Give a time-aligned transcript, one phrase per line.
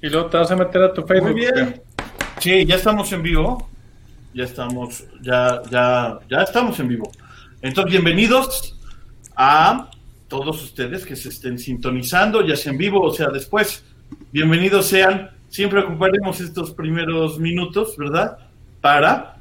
[0.00, 1.32] Y luego te vas a meter a tu Facebook.
[1.32, 1.82] Muy bien.
[2.38, 3.68] Sí, ya estamos en vivo.
[4.32, 7.10] Ya estamos, ya, ya, ya estamos en vivo.
[7.62, 8.78] Entonces, bienvenidos
[9.34, 9.90] a
[10.28, 13.84] todos ustedes que se estén sintonizando, ya sea en vivo o sea después.
[14.30, 15.30] Bienvenidos sean.
[15.48, 18.38] Siempre ocuparemos estos primeros minutos, ¿verdad?
[18.80, 19.38] Para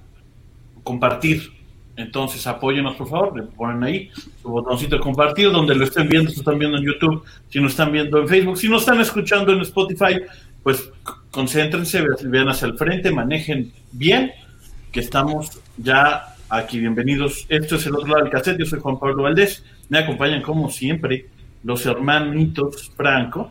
[0.84, 1.52] compartir.
[1.98, 3.36] Entonces, apóyenos, por favor.
[3.36, 4.10] Le ponen ahí
[4.42, 7.72] su botoncito de compartir, donde lo estén viendo, si están viendo en YouTube, si nos
[7.72, 10.22] están viendo en Facebook, si nos están escuchando en Spotify,
[10.68, 10.90] pues
[11.32, 14.34] concéntrense, vean hacia el frente, manejen bien,
[14.92, 16.78] que estamos ya aquí.
[16.78, 17.46] Bienvenidos.
[17.48, 18.60] Esto es el otro lado del cassette.
[18.60, 19.64] Yo soy Juan Pablo Valdés.
[19.88, 21.28] Me acompañan, como siempre,
[21.64, 23.50] los hermanitos Franco.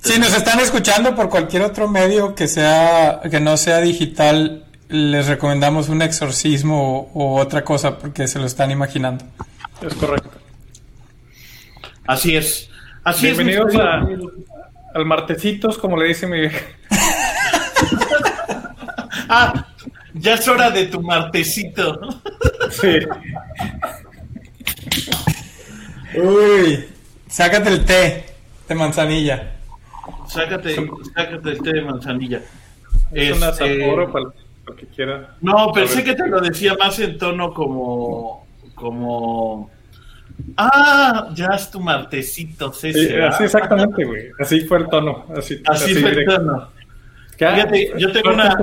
[0.00, 5.28] Si nos están escuchando por cualquier otro medio que sea que no sea digital, les
[5.28, 9.24] recomendamos un exorcismo o, otra cosa porque se lo están imaginando.
[9.80, 10.30] Es correcto.
[12.04, 12.68] Así es.
[13.04, 14.00] Así Bienvenidos es, a,
[14.94, 16.64] al martesitos, como le dice mi vieja.
[19.28, 19.66] ah,
[20.14, 22.00] ya es hora de tu martesito.
[22.70, 22.98] sí.
[26.16, 26.84] Uy,
[27.26, 28.24] sácate el té
[28.68, 29.52] de manzanilla.
[30.28, 30.76] Sácate,
[31.14, 32.40] sácate el té de manzanilla.
[33.12, 34.26] Es una Sapporo para
[34.66, 35.34] lo que quiera.
[35.40, 38.46] No, pensé que te lo decía más en tono como.
[38.76, 39.70] como.
[40.56, 44.28] Ah, ya es tu martesito, sí, sí así exactamente, güey.
[44.38, 45.26] Así fue el tono.
[45.36, 46.68] Así, así, así fue el tono.
[47.36, 48.56] Fíjate, yo tengo una,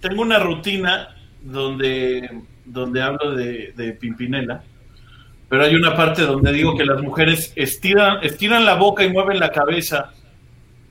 [0.00, 1.08] tengo una rutina
[1.42, 4.62] donde, donde hablo de, de Pimpinela,
[5.48, 9.38] pero hay una parte donde digo que las mujeres estiran, estiran la boca y mueven
[9.38, 10.12] la cabeza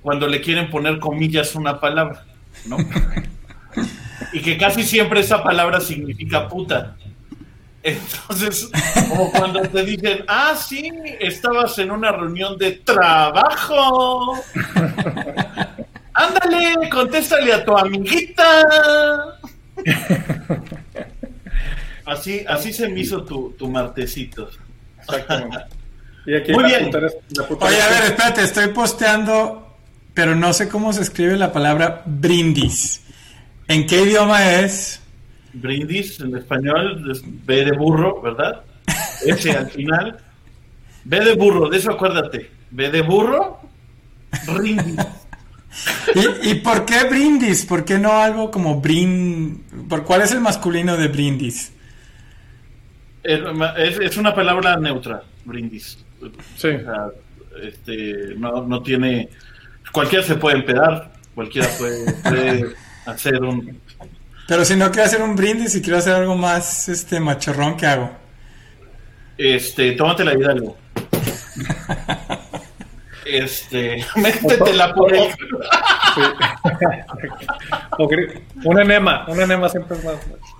[0.02, 2.26] cuando le quieren poner comillas una palabra,
[2.66, 2.78] ¿no?
[4.34, 6.96] y que casi siempre esa palabra significa puta.
[7.86, 8.72] Entonces,
[9.10, 14.44] como cuando te dicen, ah, sí, estabas en una reunión de trabajo.
[16.16, 18.64] Ándale, contéstale a tu amiguita.
[22.06, 24.50] Así, así se me hizo tu, tu martesito.
[25.02, 25.58] Exactamente.
[26.54, 26.90] Muy bien.
[27.60, 29.76] Oye, a ver, espérate, estoy posteando,
[30.16, 33.04] pero no sé cómo se escribe la palabra brindis.
[33.68, 35.02] ¿En qué idioma es?
[35.56, 38.64] Brindis, en español, es B de burro, ¿verdad?
[39.26, 40.18] Ese al final.
[41.04, 42.50] B de burro, de eso acuérdate.
[42.72, 43.60] B de burro,
[44.54, 44.96] brindis.
[46.16, 47.66] ¿Y, ¿Y, por qué brindis?
[47.66, 49.64] ¿Por qué no algo como brin...
[49.90, 51.74] ¿Por cuál es el masculino de brindis?
[53.24, 55.98] Es, es una palabra neutra, brindis.
[56.56, 56.68] Sí.
[56.70, 57.08] O sea,
[57.62, 59.30] este, no, no tiene...
[59.92, 63.80] Cualquiera se puede empedar, cualquiera puede, puede hacer un...
[64.48, 67.88] Pero si no quiero hacer un brindis y quiero hacer algo más este machorrón, ¿qué
[67.88, 68.12] hago?
[69.38, 70.78] Este, tómate la vida algo.
[73.26, 75.24] Este, métetela por el...
[78.64, 80.16] un enema, un enema siempre es más.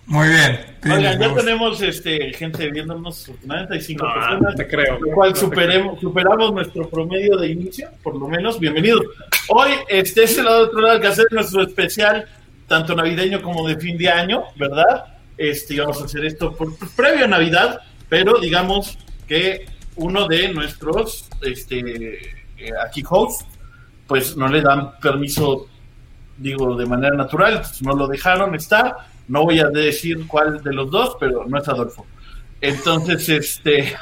[0.08, 0.60] Muy bien.
[0.84, 4.42] Oigan, ya tenemos este, gente viéndonos, 95 no, personas.
[4.42, 5.00] No te creo.
[5.00, 8.60] Lo cual no superemos, superamos nuestro promedio de inicio, por lo menos.
[8.60, 9.04] Bienvenidos.
[9.50, 12.28] Hoy, este es el otro lado que hacer nuestro especial,
[12.68, 15.18] tanto navideño como de fin de año, ¿verdad?
[15.38, 19.66] Este, vamos a hacer esto por, por previo a Navidad, pero digamos que
[19.96, 23.48] uno de nuestros este, eh, aquí host,
[24.08, 25.68] pues no le dan permiso,
[26.38, 28.96] digo, de manera natural, pues no lo dejaron estar.
[29.28, 32.06] No voy a decir cuál de los dos, pero no es Adolfo.
[32.62, 33.96] Entonces, este.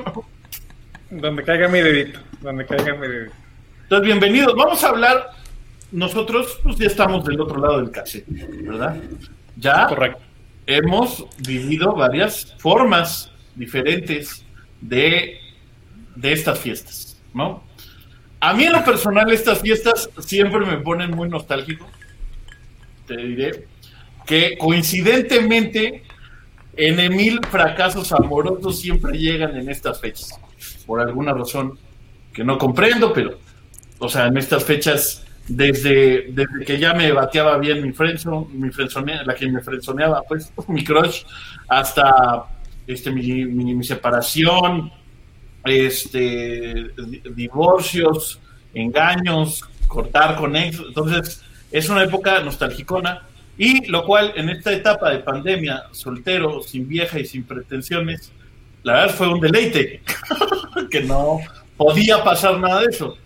[1.10, 3.34] donde caiga mi dedito, donde caiga mi dedito.
[3.82, 4.54] Entonces, bienvenidos.
[4.56, 5.30] Vamos a hablar.
[5.92, 8.96] Nosotros, pues ya estamos del otro lado del cassette, ¿verdad?
[9.56, 10.22] Ya Correcto.
[10.66, 14.44] hemos vivido varias formas diferentes
[14.80, 15.38] de,
[16.14, 17.64] de estas fiestas, ¿no?
[18.40, 21.86] A mí en lo personal estas fiestas siempre me ponen muy nostálgico.
[23.06, 23.66] Te diré
[24.24, 26.04] que coincidentemente
[26.76, 30.40] en mil fracasos amorosos siempre llegan en estas fechas.
[30.86, 31.78] Por alguna razón
[32.32, 33.38] que no comprendo, pero,
[33.98, 38.70] o sea, en estas fechas, desde, desde que ya me bateaba bien mi friendzone, mi
[39.24, 41.22] la que me frenzoneaba, pues, mi crush,
[41.68, 42.44] hasta
[42.86, 44.92] este, mi, mi, mi separación,
[45.64, 46.90] este,
[47.34, 48.40] divorcios,
[48.72, 50.78] engaños, cortar con ex.
[50.78, 51.42] Entonces,
[51.72, 53.26] es una época nostalgicona.
[53.58, 58.32] Y lo cual, en esta etapa de pandemia, soltero, sin vieja y sin pretensiones,
[58.84, 60.02] la verdad fue un deleite.
[60.90, 61.40] que no
[61.76, 63.18] podía pasar nada de eso.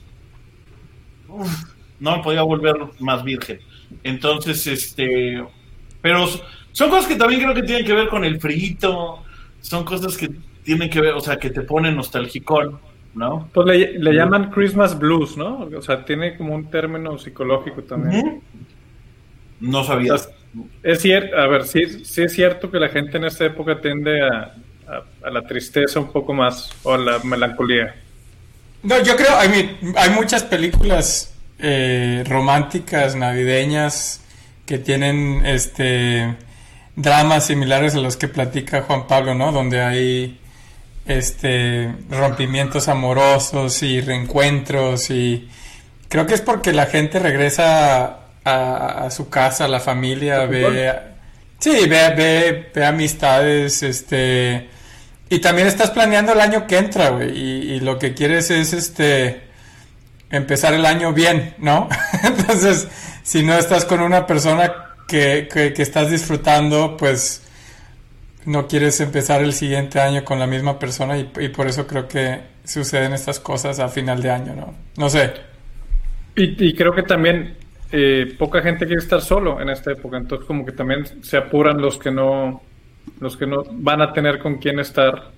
[1.29, 1.74] Uf,
[2.05, 3.59] no me podía volver más virgen.
[4.03, 5.43] Entonces, este.
[6.03, 6.27] Pero
[6.73, 9.23] son cosas que también creo que tienen que ver con el frito.
[9.61, 10.29] Son cosas que
[10.63, 12.79] tienen que ver, o sea, que te ponen nostalgicón.
[13.15, 13.49] ¿no?
[13.55, 15.69] Pues le, le llaman Christmas Blues, ¿no?
[15.77, 18.41] O sea, tiene como un término psicológico también.
[19.61, 20.15] No sabía.
[20.15, 20.33] O sea,
[20.83, 24.21] es cierto, a ver, sí, sí es cierto que la gente en esta época tiende
[24.21, 24.55] a,
[24.89, 27.95] a- a la tristeza un poco más o a la melancolía.
[28.83, 34.21] No, yo creo, I mean, hay muchas películas eh, románticas, navideñas,
[34.67, 36.35] que tienen este
[36.97, 39.53] dramas similares a los que platica Juan Pablo, ¿no?
[39.53, 40.41] Donde hay
[41.07, 45.49] este rompimientos amorosos y reencuentros y
[46.09, 50.93] creo que es porque la gente regresa a, a su casa, a la familia, ve,
[51.59, 54.69] sí, ve, ve, ve amistades, este,
[55.29, 58.73] y también estás planeando el año que entra, güey, y, y lo que quieres es,
[58.73, 59.43] este,
[60.35, 61.89] empezar el año bien, ¿no?
[62.25, 62.89] Entonces,
[63.23, 64.73] si no estás con una persona
[65.07, 67.43] que, que, que estás disfrutando, pues
[68.47, 72.09] no quieres empezar el siguiente año con la misma persona y, y por eso creo
[72.09, 74.75] que suceden estas cosas a final de año, ¿no?
[74.97, 75.33] No sé.
[76.37, 77.57] Y, y creo que también
[77.93, 81.81] eh, poca gente quiere estar solo en esta época, entonces como que también se apuran
[81.81, 82.63] los que no
[83.21, 85.33] los que no van a tener con quién estar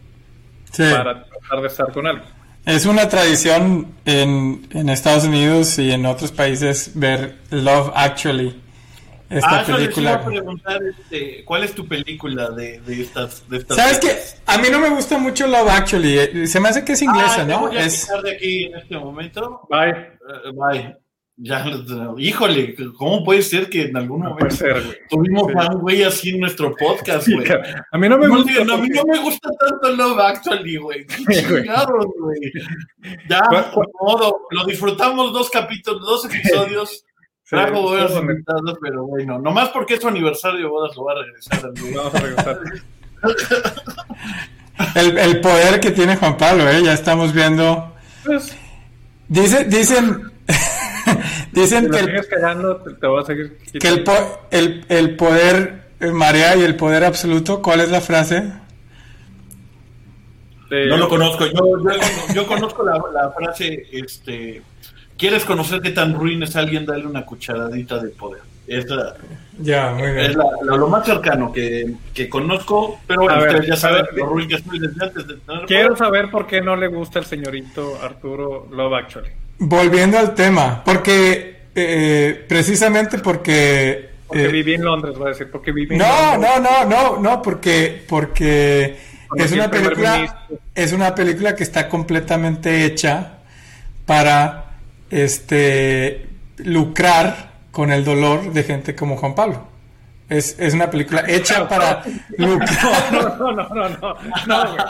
[0.73, 0.83] Sí.
[0.91, 2.29] para tratar de estar con alguien.
[2.67, 8.61] Es una tradición en, en Estados Unidos y en otros países ver Love Actually.
[9.31, 10.15] Esta ah, eso les iba película.
[10.15, 14.17] a preguntar, este, ¿cuál es tu película de, de estas, de estas ¿Sabes qué?
[14.47, 16.19] A mí no me gusta mucho Love Actually.
[16.19, 17.61] eh, Se me hace que es inglesa, Ah, te ¿no?
[17.61, 19.67] voy a Es, de aquí en este momento.
[19.71, 19.91] Bye.
[19.91, 20.97] Eh, bye.
[21.39, 21.67] Ya,
[22.17, 25.59] híjole, ¿cómo puede ser que en algún No momento ser, tuvimos Sí.
[25.59, 27.47] a un güey así en nuestro podcast, Sí, güey?
[27.93, 28.53] a mí no me No, gusta.
[28.53, 31.07] digo, a mí no porque- me gusta tanto Love Actually, güey.
[31.67, 32.41] Chingados, güey.
[33.29, 37.05] Ya, ¿Cuál- cuál- ni modo, lo disfrutamos dos capítulos, dos episodios.
[37.45, 38.19] Estuvo bonito.
[38.21, 41.73] invitados, pero bueno, nomás porque es su aniversario de bodas lo va a regresar al
[41.81, 41.95] güey.
[41.95, 42.61] Vamos a regresar.
[44.97, 46.83] el, el poder que tiene Juan Pablo, ¿eh?
[46.83, 47.95] Ya estamos viendo.
[48.25, 48.57] Pues,
[49.29, 50.33] Dice, dicen
[51.53, 55.17] dicen que el, sigues callando, te, te voy a seguir que el, po- el, el
[55.17, 58.53] poder eh, marea y el poder absoluto, ¿cuál es la frase?
[60.71, 64.63] de- No lo conozco, yo, yo, yo conozco la, la frase, este,
[65.17, 66.85] ¿quieres conocer qué tan ruin es alguien?
[66.87, 68.43] Dale una cucharadita de poder.
[68.67, 69.15] Es, la-
[69.61, 70.45] Ya, muy es la-
[70.77, 74.49] lo, más cercano que, que conozco, pero bueno, A ver, ustedes ya saben lo ruin
[74.49, 75.99] que soy desde antes de tener Quiero poder.
[75.99, 79.31] saber por qué no le gusta el señorito Arturo Love Actually.
[79.59, 85.51] Volviendo al tema, porque eh, precisamente porque Porque eh, viví en Londres, va a decir.
[85.51, 86.53] Porque viví en No, Londres.
[86.61, 88.97] no, no, no, no, porque, porque
[89.29, 93.39] Porque es una película, es una película que está completamente hecha
[94.05, 94.77] para,
[95.11, 96.27] este,
[96.59, 99.67] lucrar con el dolor de gente como Juan Pablo.
[100.29, 102.03] Es, es una película hecha para
[102.37, 102.69] lucrar.
[103.13, 104.85] No, no, no, no, no, no, güey.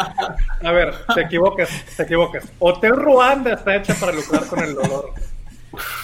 [0.64, 2.44] A ver, te equivocas, te equivocas.
[2.58, 5.12] Hotel Ruanda está hecha para lucrar con el dolor.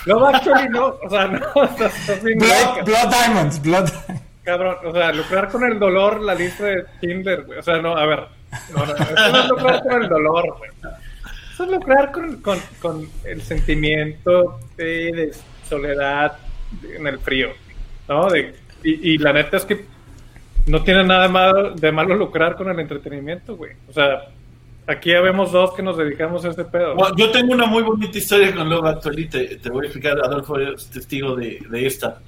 [0.04, 3.88] Love Actually no, o sea, no, estás, bien Blood, Blood Diamonds, Blood.
[4.42, 4.76] cabrón.
[4.84, 7.58] O sea, lucrar con el dolor, la lista de Tinder, güey.
[7.58, 8.26] O sea, no, a ver.
[8.74, 10.70] No, no, eso no es lucrar con el dolor, güey.
[11.54, 15.34] Eso es lucrar con, con, con el sentimiento de, de
[15.66, 16.36] soledad
[16.82, 17.48] en el frío,
[18.08, 18.28] ¿no?
[18.28, 19.84] De, y, y la neta es que
[20.66, 23.72] no tiene nada de malo, de malo lucrar con el entretenimiento, güey.
[23.88, 24.26] O sea,
[24.86, 26.94] aquí ya vemos dos que nos dedicamos a este pedo.
[26.94, 30.18] Bueno, yo tengo una muy bonita historia con Love Actually, te, te voy a explicar,
[30.20, 32.20] Adolfo es testigo de, de esta.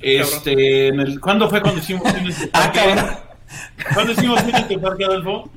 [0.00, 2.78] Este, en el, ¿Cuándo fue cuando hicimos cine en tu Ah, parque?
[2.78, 3.16] cabrón.
[3.94, 5.50] ¿Cuándo hicimos cine en parque, Adolfo?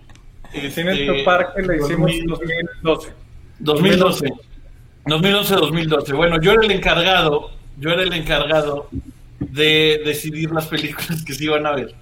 [0.52, 3.14] Cine en Este, parque le hicimos 2000, 2012.
[3.60, 4.28] 2012.
[5.06, 6.16] 2011-2012.
[6.16, 8.90] Bueno, yo era el encargado, yo era el encargado
[9.50, 11.94] de decidir las películas que se iban a ver.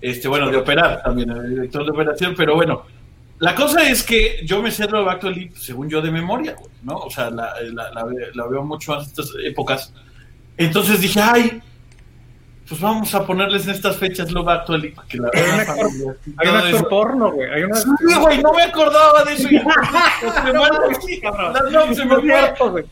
[0.00, 2.84] Este, bueno, de operar también, el director de operación, pero bueno.
[3.38, 6.96] La cosa es que yo me sé Love Actually, según yo, de memoria, ¿no?
[6.96, 9.94] O sea, la, la- la la veo mucho en estas épocas.
[10.58, 11.62] Entonces dije, ay,
[12.70, 15.90] pues vamos a ponerles en estas fechas Love Actually para que la Hay un actor,
[16.40, 17.50] y hay un porno, güey.
[17.50, 17.74] Hay una...
[17.74, 17.88] Sí,
[18.20, 19.48] güey, no me acordaba de eso.
[21.72, 22.14] No, se me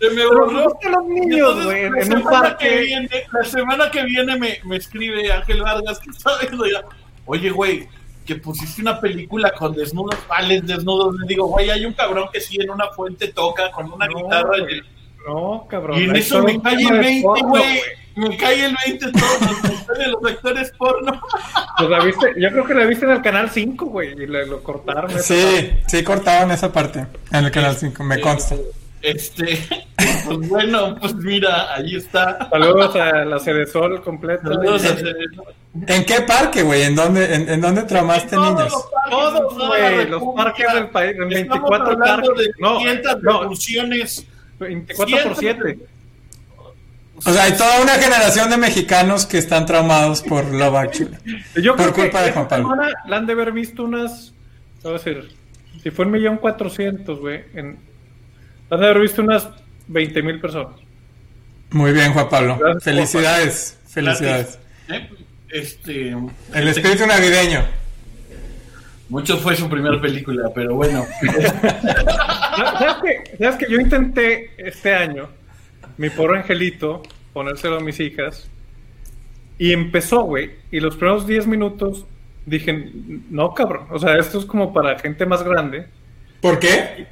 [0.01, 0.77] se me borró.
[0.83, 2.69] a los Y niños, güey, en, un parque.
[2.69, 6.83] que viene, la semana que viene me, me escribe Ángel Vargas que está viendo ya.
[7.27, 7.89] Oye, güey,
[8.27, 11.15] que pusiste una película con desnudos, vales desnudos.
[11.21, 14.17] Le digo, güey, hay un cabrón que sí en una fuente toca con una No,
[14.25, 14.59] guitarra.
[14.59, 14.83] güey.
[15.29, 16.01] No, cabrón.
[16.01, 17.81] Y en eso me cae el de 20, porno, güey.
[18.17, 21.21] Me cae el 20 todos los actores, los actores porno.
[21.79, 24.47] Pues la viste, yo creo que la viste en el canal 5, güey, y le,
[24.47, 25.11] lo cortaron.
[25.23, 28.57] Sí, sí cortaron esa parte en el canal 5, me consta.
[29.01, 29.65] Este,
[30.25, 32.49] Pues bueno, pues mira, ahí está.
[32.51, 34.43] Saludos a la Sol completa.
[34.49, 34.97] Saludos a
[35.87, 36.83] ¿En qué parque, güey?
[36.83, 38.89] ¿En dónde, en, en dónde tramaste Todos niños?
[39.09, 42.47] Todos, güey, los parques del país, en Estamos 24 hablando parques.
[42.47, 43.51] de No, 500 no.
[44.59, 44.87] Revoluciones.
[44.97, 45.79] 24 por 7.
[47.25, 51.17] O sea, hay toda una generación de mexicanos que están traumados por Love Actually.
[51.63, 52.77] Yo Por creo que culpa de Juan Pablo.
[53.07, 54.33] la han de haber visto unas.
[54.85, 55.29] a decir,
[55.83, 57.45] si fue un millón cuatrocientos, güey.
[57.55, 57.79] En,
[58.71, 59.49] la han de haber visto unas
[59.89, 60.77] 20 mil personas.
[61.71, 62.57] Muy bien, Juan Pablo.
[62.59, 64.59] Gracias, Felicidades, felicidades.
[64.89, 65.09] ¿eh?
[65.51, 66.15] Este,
[66.55, 67.65] El espíritu navideño.
[69.09, 71.05] Mucho fue su primera película, pero bueno.
[71.21, 73.37] ¿Sabes qué?
[73.39, 73.67] ¿Sabes qué?
[73.71, 75.29] Yo intenté este año,
[75.97, 78.49] mi pobre angelito, ponérselo a mis hijas.
[79.59, 80.53] Y empezó, güey.
[80.71, 82.05] Y los primeros 10 minutos
[82.47, 82.91] dije,
[83.31, 83.87] no, cabrón.
[83.91, 85.87] O sea, esto es como para gente más grande.
[86.41, 87.07] ¿Por qué?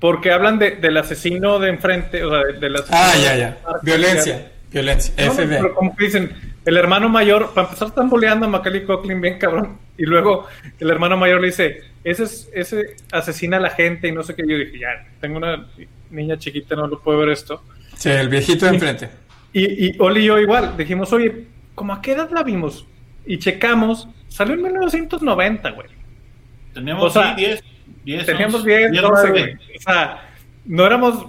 [0.00, 3.36] Porque hablan de, del asesino de enfrente, o sea, de, del asesino Ah, de- ya,
[3.36, 3.58] ya.
[3.82, 5.14] Violencia, violencia.
[5.18, 5.48] No, no, FB.
[5.48, 6.30] pero como que dicen,
[6.64, 10.46] el hermano mayor, para empezar están boleando a Macaulay Culkin bien cabrón, y luego
[10.80, 14.34] el hermano mayor le dice, ese es, ese asesina a la gente y no sé
[14.34, 15.66] qué, yo dije, ya, tengo una
[16.10, 17.62] niña chiquita, no lo puedo ver esto.
[17.96, 19.10] Sí, el viejito de enfrente.
[19.52, 22.86] Y, y Oli y yo igual, dijimos, oye, ¿cómo a qué edad la vimos?
[23.26, 25.88] Y checamos, salió en 1990, güey.
[26.72, 27.64] Teníamos O sea, sí, 10,
[28.04, 29.30] 10, Teníamos 11, 10, 12, 9.
[29.30, 29.76] güey.
[29.76, 30.28] O sea,
[30.64, 31.26] no éramos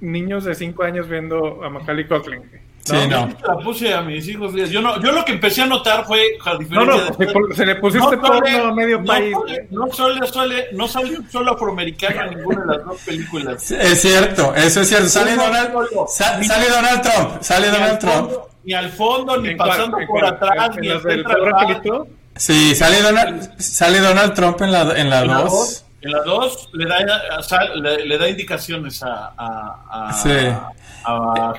[0.00, 2.38] niños de 5 años viendo a Macaulay Culkin.
[2.38, 2.65] güey.
[2.86, 4.52] Sí, No, la puse a mis hijos.
[4.70, 7.66] Yo, no, yo lo que empecé a notar fue, a No, diferencia no, de- se,
[7.66, 9.36] le pusiste No sale- porno a medio no país.
[9.44, 9.66] sale-.
[9.72, 13.70] No sale, sale- no sale un solo afroamericano en ninguna de las dos películas.
[13.72, 15.08] Es cierto, eso es cierto.
[15.08, 16.06] Sale Donald, no, no.
[16.06, 18.14] sa- sale Donald Trump, sale Ni al, Donald Trump.
[18.30, 20.34] fondo, ni al fondo, ni pasando ¿En por cuál?
[20.34, 22.06] atrás, ¿En ni angelito?
[22.36, 25.50] Sí, sale Donald, sale Donald Trump en la, en la En la 2.
[25.50, 30.28] dos- En la 2 le da, sal- le, le da indicaciones a, a, a, Sí.
[30.30, 30.70] a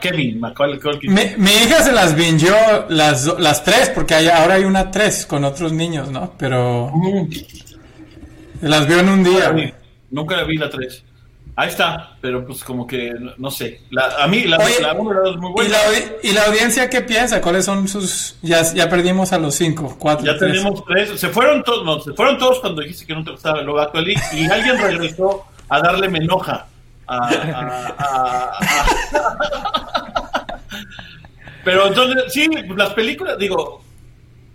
[0.02, 1.14] Kevin Macaulay Culkin.
[1.14, 2.56] Mi, mi hija se las bingió
[2.90, 6.34] las, las tres, porque hay- ahora hay una tres con otros niños, ¿no?
[6.38, 7.30] Pero Mm.
[8.62, 9.54] las vio en un día.
[10.10, 11.04] Nunca la vi la 3.
[11.60, 13.82] Ahí está, pero pues como que, no- sé.
[13.90, 15.70] La, a mí la Oye, 1 y la 2 es muy ¿Y buena.
[15.70, 15.80] la,
[16.30, 17.42] ¿Y la audiencia qué piensa?
[17.42, 18.36] ¿Cuáles son sus...?
[18.44, 20.52] Ya, ya perdimos a los cinco, cuatro, Ya tres.
[20.54, 21.20] tenemos tres.
[21.20, 24.16] Se fueron todos, no, se fueron todos cuando dijiste que no te gustaba Love Actually
[24.34, 26.68] y alguien regresó a darle menoja.
[31.64, 33.82] Pero entonces, sí, las películas, digo,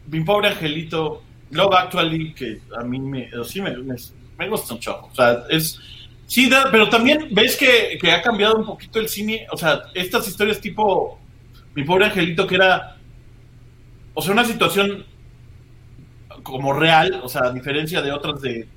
[0.09, 3.97] mi pobre angelito, Love Actually, que a mí me, sí me, me,
[4.39, 5.09] me gusta chorro.
[5.13, 5.79] O sea, es.
[6.27, 9.47] Sí, da- pero también ves que, que ha cambiado un poquito el cine.
[9.53, 11.19] O sea, estas historias tipo
[11.75, 12.97] Mi pobre angelito, que era.
[14.15, 15.05] O sea, una situación
[16.43, 18.69] como real, o sea, a diferencia de otras de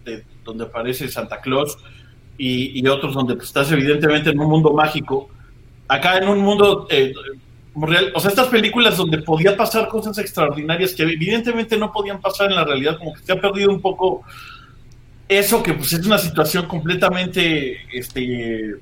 [0.44, 1.78] donde aparece Santa Claus
[2.38, 5.30] y, y otros donde pues, estás evidentemente en un mundo mágico,
[5.88, 7.14] acá en un mundo eh,
[7.76, 12.50] real, o sea, estas películas donde podía pasar cosas extraordinarias que evidentemente no podían pasar
[12.50, 14.24] en la realidad, como que se ha perdido un poco
[15.28, 18.76] eso que pues es una situación completamente este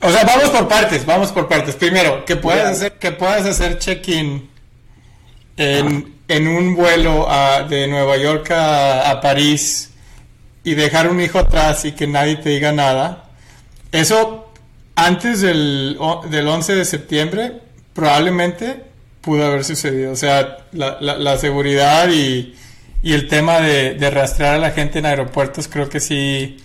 [0.00, 1.76] O sea, vamos por partes, vamos por partes.
[1.76, 4.48] Primero, que puedas hacer, que puedas hacer check-in
[5.56, 9.91] en, en un vuelo a- de Nueva York a, a París
[10.64, 13.24] y dejar un hijo atrás y que nadie te diga nada.
[13.90, 14.52] Eso
[14.94, 15.98] antes del,
[16.30, 17.52] del 11 de septiembre
[17.94, 18.84] probablemente
[19.20, 20.12] pudo haber sucedido.
[20.12, 22.54] O sea, la, la- la seguridad y,
[23.02, 26.58] y el tema de, de rastrear a la gente en aeropuertos creo que sí,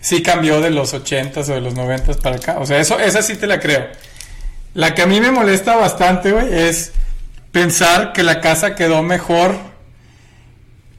[0.00, 2.58] sí cambió de los 80s o de los 90s para acá.
[2.58, 3.86] O sea, eso, esa sí te la creo.
[4.74, 6.92] La que a mí me molesta bastante, güey, es
[7.52, 9.56] pensar que la casa quedó mejor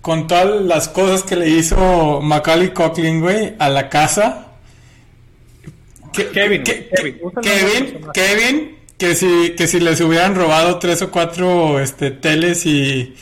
[0.02, 4.48] con todas las cosas que le hizo Macaulay Culkin, güey, a la casa.
[6.14, 6.90] Que- Kevin, que-
[7.42, 13.16] Kevin, Kevin, que si, que si les hubieran robado tres o cuatro este, teles y,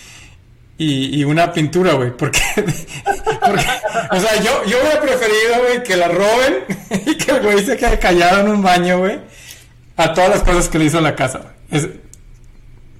[0.77, 3.65] y, y una pintura, güey, porque, porque,
[4.11, 6.63] o sea, yo, yo hubiera preferido, güey, que la roben
[7.05, 9.19] y que el güey se quede callado en un baño, güey,
[9.97, 11.41] a todas las cosas que le hizo a la casa,
[11.71, 12.06] güey.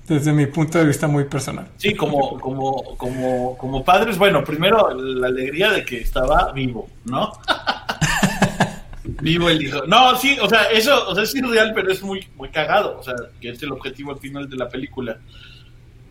[0.08, 1.68] Es, desde mi punto de vista muy personal.
[1.78, 7.34] sí como como como como padres bueno primero la alegría de que estaba vivo no
[9.22, 9.86] vivo el hijo.
[9.88, 13.04] No sí o sea eso o sea es irreal pero es muy muy cagado o
[13.04, 15.18] sea que es el objetivo al final de la película.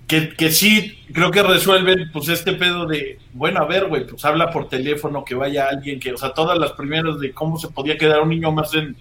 [0.07, 4.25] Que, que sí creo que resuelven pues este pedo de bueno a ver güey pues
[4.25, 7.69] habla por teléfono que vaya alguien que o sea todas las primeras de cómo se
[7.69, 8.95] podía quedar un niño más en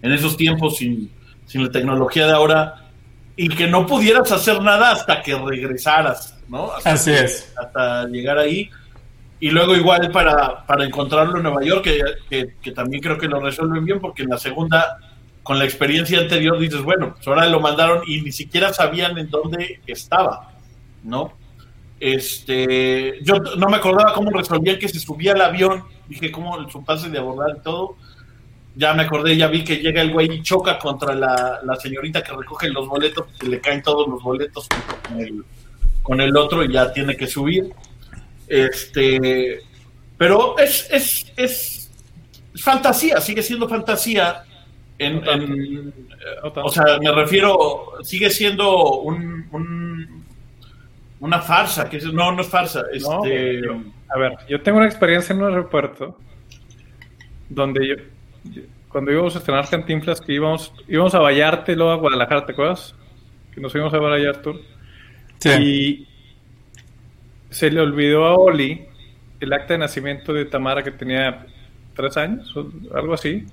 [0.00, 1.10] en esos tiempos sin
[1.44, 2.83] sin la tecnología de ahora
[3.36, 6.72] y que no pudieras hacer nada hasta que regresaras, ¿no?
[6.72, 7.52] Hasta, Así es.
[7.56, 8.70] hasta llegar ahí.
[9.40, 12.00] Y luego igual para, para encontrarlo en Nueva York, que,
[12.30, 14.98] que, que también creo que lo resuelven bien, porque en la segunda
[15.44, 19.28] con la experiencia anterior dices, bueno, pues ahora lo mandaron y ni siquiera sabían en
[19.28, 20.52] dónde estaba,
[21.02, 21.34] ¿no?
[22.00, 26.82] Este, yo no me acordaba cómo resolvían que se subía al avión, dije cómo su
[26.82, 27.96] pase de abordar y todo.
[28.76, 32.22] Ya me acordé, ya vi que llega el güey y choca contra la, la señorita
[32.22, 34.66] que recoge los boletos, que le caen todos los boletos
[35.08, 35.44] con el,
[36.02, 37.72] con el otro y ya tiene que subir.
[38.48, 39.60] Este,
[40.18, 41.90] pero es, es, es,
[42.56, 44.44] fantasía, sigue siendo fantasía.
[44.98, 45.92] En, en-
[46.62, 50.24] o sea, me refiero, sigue siendo un, un-
[51.20, 52.82] una farsa, que es- no, no es farsa.
[53.00, 56.18] No, Este, yo- a ver, yo tengo una experiencia en un aeropuerto
[57.48, 57.94] donde yo-
[58.88, 62.52] cuando íbamos a estrenar Cantinflas, que íbamos, íbamos a Vallarta y luego a Guadalajara, ¿te
[62.52, 62.94] acuerdas?
[63.52, 64.50] Que nos íbamos a Vallarta.
[65.38, 65.50] Sí.
[65.50, 66.08] Y
[67.50, 68.86] se le olvidó a Oli
[69.40, 71.46] el acta de nacimiento de Tamara que tenía
[71.94, 73.46] tres años o algo así.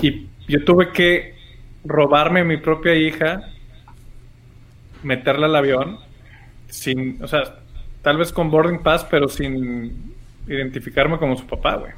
[0.00, 1.34] Y yo tuve que
[1.84, 3.50] robarme a mi propia hija,
[5.02, 5.98] meterla al avión,
[6.68, 7.60] sin, o sea,
[8.02, 10.14] tal vez con boarding pass, pero sin
[10.46, 11.92] identificarme como su papá, güey.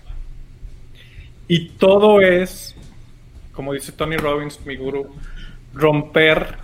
[1.49, 2.75] Y todo es,
[3.53, 5.15] como dice Tony Robbins, mi gurú,
[5.75, 6.57] romper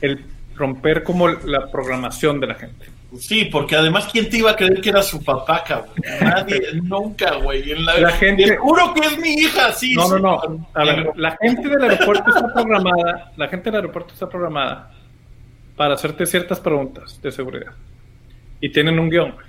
[0.00, 0.24] el
[0.56, 2.86] romper como la programación de la gente.
[3.18, 5.94] sí, porque además, ¿quién te iba a creer que era su papá, cabrón?
[6.20, 7.70] Nadie, nunca, güey.
[7.72, 9.94] En la, La gente- Te juro que es mi hija, sí.
[9.94, 10.48] No, no, sí.
[10.50, 10.68] no.
[10.74, 14.90] A ver, la gente del aeropuerto está programada, la gente del aeropuerto está programada
[15.76, 17.72] para hacerte ciertas preguntas de seguridad.
[18.60, 19.30] Y tienen un guion.
[19.30, 19.46] güey.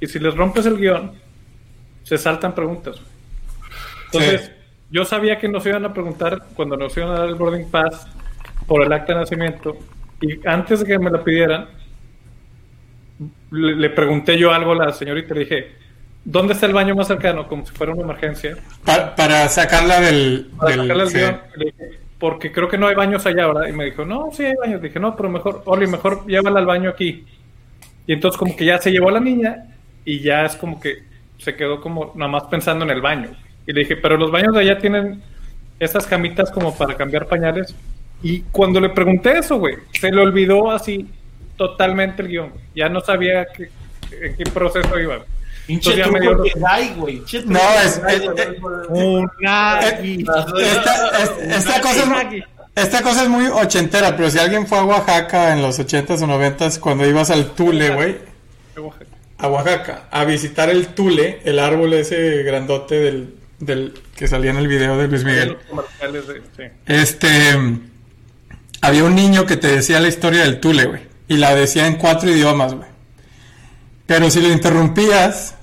[0.00, 1.12] Y si les rompes el guion,
[2.04, 2.94] se saltan preguntas.
[2.96, 3.17] güey.
[4.12, 4.52] Entonces, Sí.
[4.90, 8.06] yo sabía que nos iban a preguntar cuando nos iban a dar el boarding pass
[8.66, 9.76] por el acta de nacimiento.
[10.20, 11.66] Y antes de que me la pidieran,
[13.50, 15.34] le, le pregunté yo algo a la señorita.
[15.34, 15.72] Le dije,
[16.24, 17.46] ¿dónde está el baño más cercano?
[17.48, 18.56] Como si fuera una emergencia.
[18.84, 20.50] Pa- para sacarla del...
[20.58, 21.18] Para del- sacarle el sí.
[21.18, 23.68] guion, le dije, porque creo que no hay baños allá, ¿verdad?
[23.68, 24.82] Y me dijo, no, sí hay baños.
[24.82, 27.24] Dije, no, pero mejor, Oli, mejor llévala al baño aquí.
[28.06, 29.66] Y entonces como que ya se llevó a la niña
[30.04, 31.04] y ya es como que
[31.38, 33.28] se quedó como nada más pensando en el baño.
[33.68, 35.22] Y le dije, pero los baños de allá tienen
[35.78, 37.74] esas camitas como para cambiar pañales.
[38.22, 41.06] Y cuando le pregunté eso, güey, se le olvidó así
[41.56, 42.52] totalmente el guion.
[42.74, 43.68] Ya no sabía que,
[44.10, 45.18] en qué proceso iba.
[45.66, 46.18] Pinche truco
[46.96, 47.22] güey.
[47.26, 48.00] Che, No, es-.
[48.88, 50.22] Unagi.
[50.22, 54.78] Esta, es- esta cosa es, muy- esta cosa es muy ochentera, pero si alguien fue
[54.78, 58.16] a Oaxaca en los ochentas o noventas cuando ibas al Tule, güey,
[59.36, 64.58] a Oaxaca, a visitar el Tule, el árbol ese grandote del, del que salía en
[64.58, 65.56] el video de Luis Miguel.
[66.86, 67.56] Este,
[68.80, 71.96] había un niño que te decía la historia del Tule, güey, y la decía en
[71.96, 72.88] cuatro idiomas, güey.
[74.06, 75.54] Pero si lo interrumpías,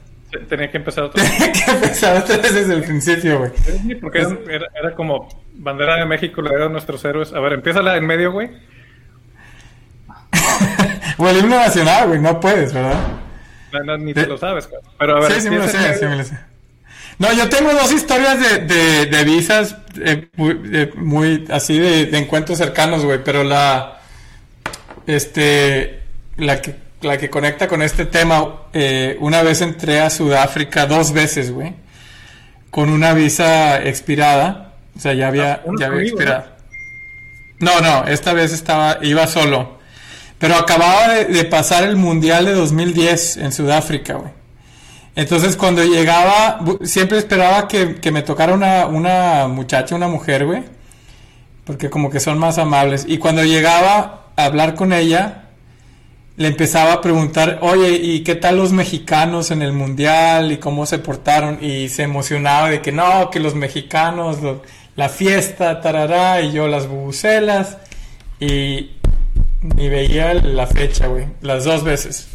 [0.50, 1.32] Tenía que empezar otra vez.
[1.38, 3.52] tenía que empezar otra vez desde el principio, güey.
[3.66, 7.32] Sí, porque era, era- era como bandera de México, la de nuestros héroes.
[7.32, 8.50] A ver, empieza la en medio, güey.
[11.18, 13.00] O el himno nacional, güey, no puedes, ¿verdad?
[13.72, 14.92] No, no, ni te lo sabes, cabrón.
[15.00, 16.38] Pero a ver, sí, sí me lo sé, sí me lo sé.
[17.20, 22.18] No, yo tengo dos historias de, de, de visas eh, muy, de- muy así de,
[22.18, 24.00] encuentros cercanos, güey, pero la
[25.08, 26.02] este
[26.38, 31.12] la que la que conecta con este tema, eh, una vez entré a Sudáfrica dos
[31.14, 31.74] veces, güey,
[32.72, 36.46] con una visa expirada, o sea, ya había, Ah, ya había expirado.
[37.60, 39.78] No, no, esta vez estaba, iba solo.
[40.40, 44.32] Pero acababa de, de pasar el Mundial de 2010 en Sudáfrica, güey.
[45.16, 50.64] Entonces cuando llegaba, siempre esperaba que, que me tocara una, una muchacha, una mujer, güey.
[51.64, 53.06] Porque como que son más amables.
[53.08, 55.46] Y cuando llegaba a hablar con ella,
[56.38, 60.52] le empezaba a preguntar, oye, ¿y qué tal los mexicanos en el mundial?
[60.52, 61.60] ¿Y cómo se portaron?
[61.64, 64.40] Y se emocionaba de que no, que los mexicanos,
[64.98, 67.78] la fiesta, tarará, y yo las bubucelas.
[68.40, 68.92] Y
[69.62, 72.28] ni veía la fecha, güey, las dos veces.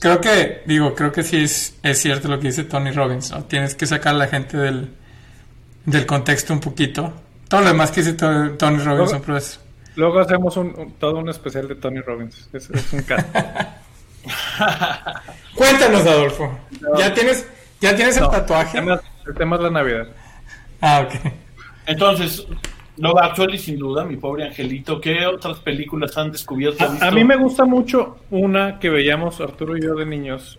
[0.00, 3.44] creo que, digo, creo que sí es, es cierto lo que dice Tony Robbins, ¿no?
[3.44, 4.90] Tienes que sacar a la gente del,
[5.86, 7.12] del contexto un poquito.
[7.48, 9.60] Todo lo demás que dice To- Tony Robinson, pero es...
[9.94, 12.48] Luego hacemos un, un- todo un especial de Tony Robbins.
[12.52, 13.26] Es, es un caso.
[15.54, 16.58] Cuéntanos, Adolfo.
[16.98, 17.46] ¿Ya tienes,
[17.80, 18.78] ya tienes el No, tatuaje?
[18.78, 20.06] El tema, el tema es la Navidad.
[20.80, 21.32] Ah, ok.
[21.86, 22.46] Entonces,
[22.98, 25.00] Love Actually, sin duda, mi pobre angelito.
[25.00, 26.84] ¿Qué otras películas han descubierto?
[27.00, 30.58] A, mí me gusta mucho una que veíamos Arturo y yo de niños,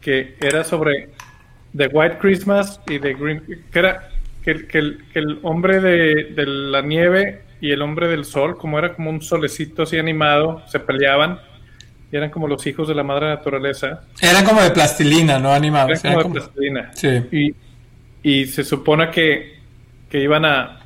[0.00, 1.10] que era sobre
[1.76, 4.10] The White Christmas y The Green, que era
[4.44, 8.24] que, el- que el, que el hombre de, de la nieve y el hombre del
[8.24, 11.38] sol, como era como un solecito así animado, se peleaban
[12.12, 14.02] y eran como los hijos de la madre naturaleza.
[14.20, 15.52] Eran como de plastilina, ¿no?
[15.52, 16.02] Animados.
[16.04, 16.90] Eran como Eran de plastilina.
[16.94, 17.54] Sí.
[18.22, 19.56] Y, y se supone que
[20.08, 20.80] que iban a,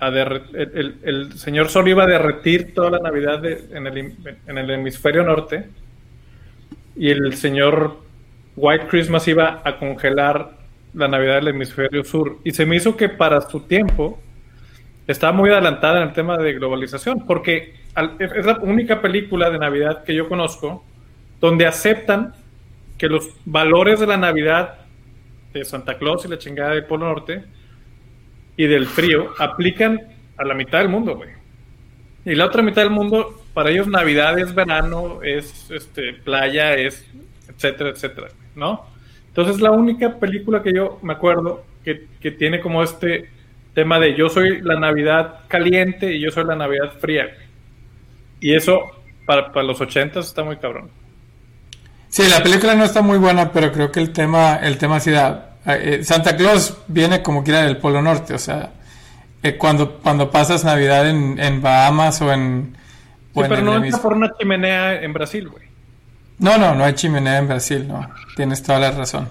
[0.00, 5.66] el, señor Sol iba a derretir toda la Navidad en, el, hemisferio norte
[6.96, 7.98] y el señor
[8.56, 10.58] White Christmas iba a congelar
[10.92, 12.38] la Navidad del hemisferio sur.
[12.44, 14.20] Y se me hizo que para su tiempo
[15.06, 17.74] estaba muy adelantada en el tema de globalización, porque
[18.18, 20.84] es la única película de Navidad que yo conozco
[21.40, 22.34] donde aceptan
[22.96, 24.78] que los valores de la Navidad
[25.52, 27.44] de Santa Claus y la chingada del Polo Norte
[28.56, 30.00] y del frío aplican
[30.36, 31.30] a la mitad del mundo, güey.
[32.24, 37.04] Y la otra mitad del mundo, para ellos Navidad es verano, es este, playa, es
[37.48, 38.86] etcétera, etcétera, ¿no?
[39.28, 43.28] Entonces la única película que yo me acuerdo que, que tiene como este
[43.74, 47.28] tema de yo soy la Navidad caliente y yo soy la Navidad fría.
[48.40, 48.80] Y eso
[49.26, 50.90] para, para los ochentas está muy cabrón.
[52.08, 55.10] Sí, la película no está muy buena, pero creo que el tema, el tema sí
[55.10, 55.53] da.
[55.66, 58.70] Eh, Santa Claus viene como quiera del Polo Norte, o sea,
[59.42, 62.76] eh, cuando, cuando pasas Navidad en, en Bahamas o en...
[63.34, 65.64] o Sí, en pero no entra por una chimenea en Brasil, güey.
[66.38, 68.08] No, no, no hay chimenea en Brasil, no.
[68.36, 69.28] Tienes toda la razón.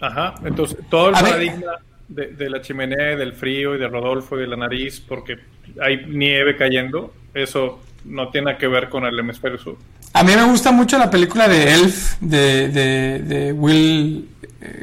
[0.00, 1.72] Ajá, entonces todo el A paradigma
[2.08, 5.38] de, de la chimenea, y del frío y de Rodolfo y de la nariz, porque
[5.80, 9.76] hay nieve cayendo, eso no tiene que ver con el hemisferio sur.
[10.12, 14.28] A mí me gusta mucho la película de Elf, de, de, de Will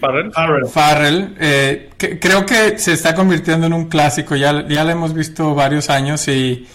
[0.01, 0.31] Farrell.
[0.31, 0.67] Farrell.
[0.67, 1.35] Farrell.
[1.39, 5.55] eh, que- creo que se está convirtiendo en un clásico, ya, ya la hemos visto
[5.55, 6.67] varios años y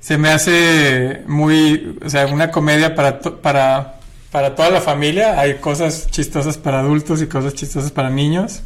[0.00, 3.94] se me hace muy, o sea, una comedia para, to- para,
[4.30, 5.40] para toda la familia.
[5.40, 8.62] Hay cosas chistosas para adultos y cosas chistosas para niños.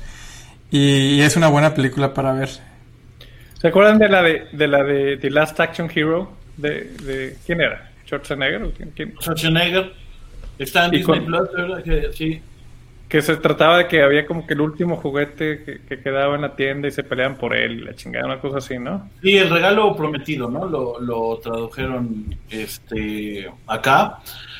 [0.70, 2.48] Y, y es una buena película para ver.
[3.60, 6.32] ¿Se acuerdan de la de, de la de The Last Action Hero?
[6.56, 7.90] De, de ¿Quién era?
[8.06, 8.62] ¿Schwarzenegger?
[8.64, 9.14] o quién- quién?
[9.20, 9.92] Schwarzenegger
[10.58, 12.12] está en Disney con- Plus, ¿verdad?
[12.14, 12.40] Sí.
[13.08, 16.42] Que se trataba de que había como que el último juguete que, que quedaba en
[16.42, 19.08] la tienda y se peleaban por él la chingada, una cosa así, ¿no?
[19.22, 20.66] Sí, el regalo prometido, ¿no?
[20.66, 24.18] Lo, lo tradujeron este acá.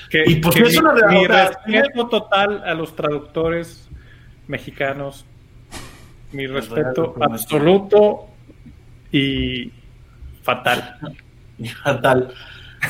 [0.08, 1.52] Que, Y, pues, que es mi, una mi realidad.
[1.66, 3.86] respeto total a los traductores
[4.46, 5.26] mexicanos.
[6.32, 8.28] Mi respeto absoluto
[9.12, 9.70] y
[10.42, 10.96] fatal.
[12.02, 12.32] Tal.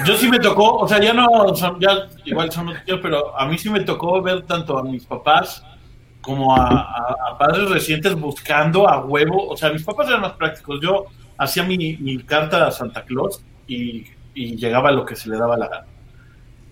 [0.05, 3.39] Yo sí me tocó, o sea, ya no, son- ya igual son los tíos, pero
[3.39, 5.63] a mí sí me tocó ver tanto a mis papás
[6.21, 10.81] como a, padres recientes buscando a huevo, o sea, mis papás eran más prácticos.
[10.83, 11.07] Yo
[11.39, 15.87] hacía mi, carta a Santa Claus y, llegaba lo que se le daba la gana.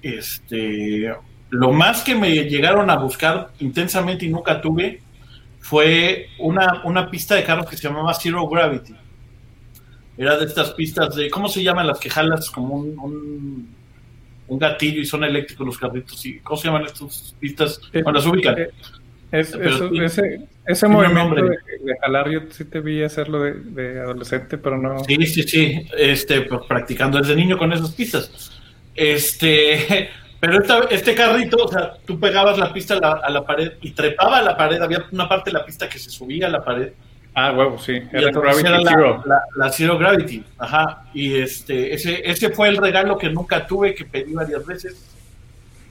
[0.03, 1.13] Este,
[1.51, 5.03] lo más que me llegaron a buscar intensamente y nunca tuve
[5.59, 8.95] fue una, una pista de carros que se llamaba Zero Gravity.
[10.19, 13.69] Era de estas pistas de, ¿cómo se llaman las que jalas como un, un,
[14.49, 16.25] un gatillo y son eléctricos los carritos?
[16.25, 17.81] Y, ¿Cómo se llaman estas pistas?
[17.93, 18.59] Bueno, las ubican.
[18.59, 18.71] Eh,
[19.33, 19.99] es- Pero eso- sí.
[20.01, 21.57] ese ese movimiento de,
[22.01, 25.05] jalar, yo sí te vi hacerlo de, de adolescente, pero no.
[25.05, 28.51] Sí, sí, sí, este, pues, practicando desde niño con esas pistas.
[28.95, 30.09] Este,
[30.41, 33.73] pero esta- este carrito, o sea, tú pegabas la pista a la, a la pared
[33.83, 36.51] y trepaba a la pared, había una parte de la pista que se subía a
[36.51, 36.93] la pared.
[37.39, 37.93] Ah, huevo, sí.
[37.93, 39.23] Y Era Gravity era la, Zero.
[39.27, 41.05] la- la Zero Gravity, ajá.
[41.13, 44.97] Y este, ese, ese fue el regalo que nunca tuve, que pedí varias veces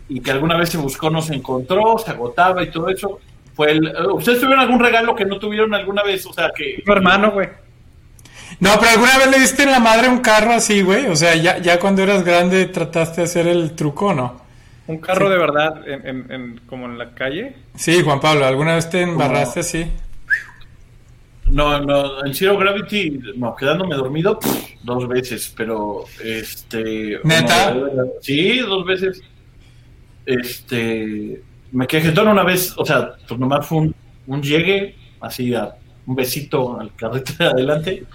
[0.09, 3.19] y que alguna vez se buscó, no se encontró, se agotaba y todo eso.
[3.53, 6.25] Fue el, ¿Ustedes tuvieron algún regalo que no tuvieron alguna vez?
[6.25, 6.81] O sea, que...
[6.83, 7.47] Tu hermano, güey.
[8.59, 11.05] No, pero alguna vez le diste en la madre un carro así, güey.
[11.07, 14.41] O sea, ya, ya cuando eras grande trataste de hacer el truco, ¿no?
[14.87, 17.55] Un carro de verdad, en, en- en- como en la calle.
[17.75, 19.85] Sí, Juan Pablo, ¿alguna vez te embarraste así?
[21.51, 27.19] No, no, en Zero Gravity, no, quedándome dormido pff, dos veces, pero este.
[27.23, 27.73] ¿Neta?
[27.73, 29.21] no, sí, dos veces.
[30.25, 31.41] Este.
[31.71, 33.95] Me quejé todo una vez, o sea, pues nomás fue un,
[34.27, 38.05] un llegue, así a un besito al carrito de adelante.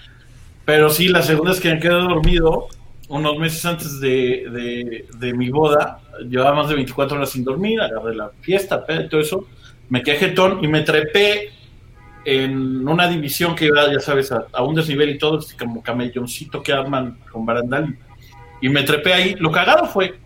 [0.65, 2.69] Pero sí, la segunda es que me quedé dormido
[3.09, 6.01] unos meses antes de, de, de mi boda.
[6.29, 9.47] Llevaba más de 24 horas sin dormir, agarré la fiesta, y todo eso.
[9.89, 11.51] Me quedé jetón y me trepé
[12.25, 15.83] en una división que iba, ya sabes, a, a un desnivel y todo, así como
[15.83, 17.97] camelloncito que arman con barandal.
[18.61, 19.35] Y me trepé ahí.
[19.39, 20.19] Lo cagado fue,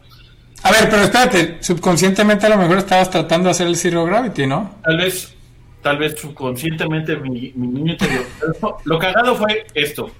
[0.62, 4.46] A ver, pero espérate, subconscientemente a lo mejor estabas tratando de hacer el Zero Gravity,
[4.46, 4.76] ¿no?
[4.83, 5.35] tal vez,
[5.83, 8.24] tal vez subconscientemente mi, mi niño interior.
[8.40, 10.11] Pero Lo cagado fue esto.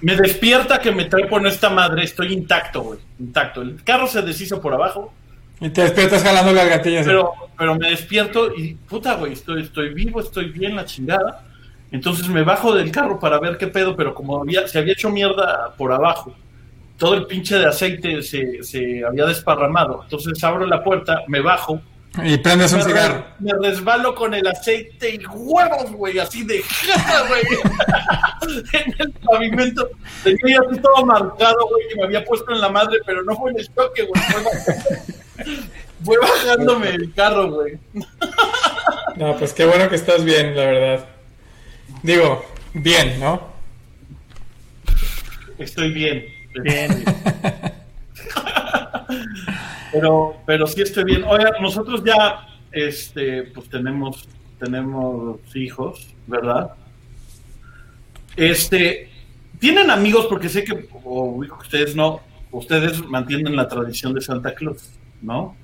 [0.00, 3.62] Me despierta que me trepo en esta madre, estoy intacto, güey, intacto.
[3.62, 5.14] El carro se deshizo por abajo,
[5.62, 7.06] Y te despiertas jalando las gatillas.
[7.06, 11.44] pero, pero me despierto y puta, güey, estoy, estoy vivo, estoy bien, la chingada.
[11.92, 15.08] Entonces me bajo del carro para ver qué pedo, pero como había, se había hecho
[15.08, 16.34] mierda por abajo,
[16.98, 20.00] todo el pinche de aceite se, se había desparramado.
[20.02, 21.80] Entonces abro la puerta, me bajo,
[22.24, 23.24] Y prendes un cigarro.
[23.38, 27.42] me resbalo con el aceite y huevos, güey, así de jeta, güey.
[28.84, 29.90] en el pavimento.
[30.24, 33.52] Tenía ya todo marcado, güey, que me había puesto en la madre, pero no fue
[33.52, 34.22] en el choque, güey.
[36.04, 37.78] Fue, bajándome el carro, güey.
[39.16, 41.08] No, pues qué bueno que estás bien, la verdad.
[42.02, 43.52] Digo, bien, ¿no?
[45.58, 46.24] Estoy bien.
[46.62, 47.04] Bien.
[49.92, 51.24] pero, pero sí estoy bien.
[51.24, 54.28] Oiga, nosotros ya, este, pues tenemos,
[54.58, 56.72] tenemos hijos, ¿verdad?
[58.36, 59.10] Este,
[59.58, 60.26] ¿tienen amigos?
[60.26, 64.90] Porque sé que, o ustedes no, ustedes mantienen la tradición de Santa Claus,
[65.22, 65.56] ¿no?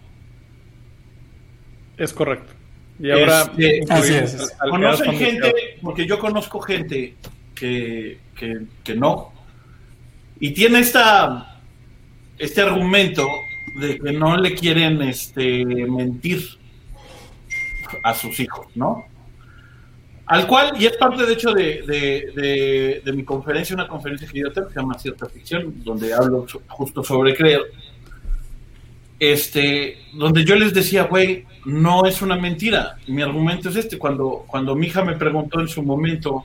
[1.97, 2.53] Es correcto.
[3.01, 4.57] Y ahora, este, así es.
[4.71, 5.79] ¿Conocen gente?
[5.83, 7.17] Porque yo conozco gente
[7.55, 9.33] que, que, que no.
[10.41, 11.61] Y tiene esta,
[12.39, 13.27] este argumento
[13.81, 16.43] de que no le quieren este, mentir
[18.03, 19.05] a sus hijos, ¿no?
[20.27, 24.69] Al cual, y es parte de hecho de, mi conferencia, una conferencia que yo tengo
[24.69, 27.63] que se llama Cierta Ficción, donde hablo justo sobre creer,
[29.19, 32.97] este, donde yo les decía, güey, no es una mentira.
[33.07, 36.45] Mi argumento es este, cuando, cuando mi hija me preguntó en su momento,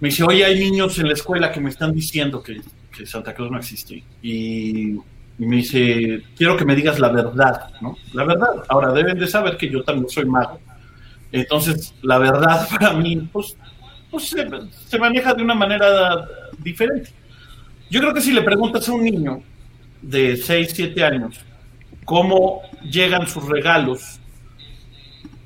[0.00, 2.60] me dice, oye, hay niños en la escuela que me están diciendo que,
[3.06, 4.02] Santa Claus no existe.
[4.22, 4.96] Y,
[5.38, 7.96] me dice, quiero que me digas la verdad, ¿no?
[8.12, 8.62] La verdad.
[8.68, 10.60] Ahora, deben de saber que yo también soy mago
[11.32, 13.56] entonces, la verdad para mí, pues,
[14.10, 14.34] pues
[14.88, 16.26] se, maneja de una manera
[16.58, 17.10] diferente.
[17.90, 19.42] Yo creo que si le preguntas a un niño
[20.02, 21.40] de 6, 7 años
[22.10, 24.18] cómo llegan sus regalos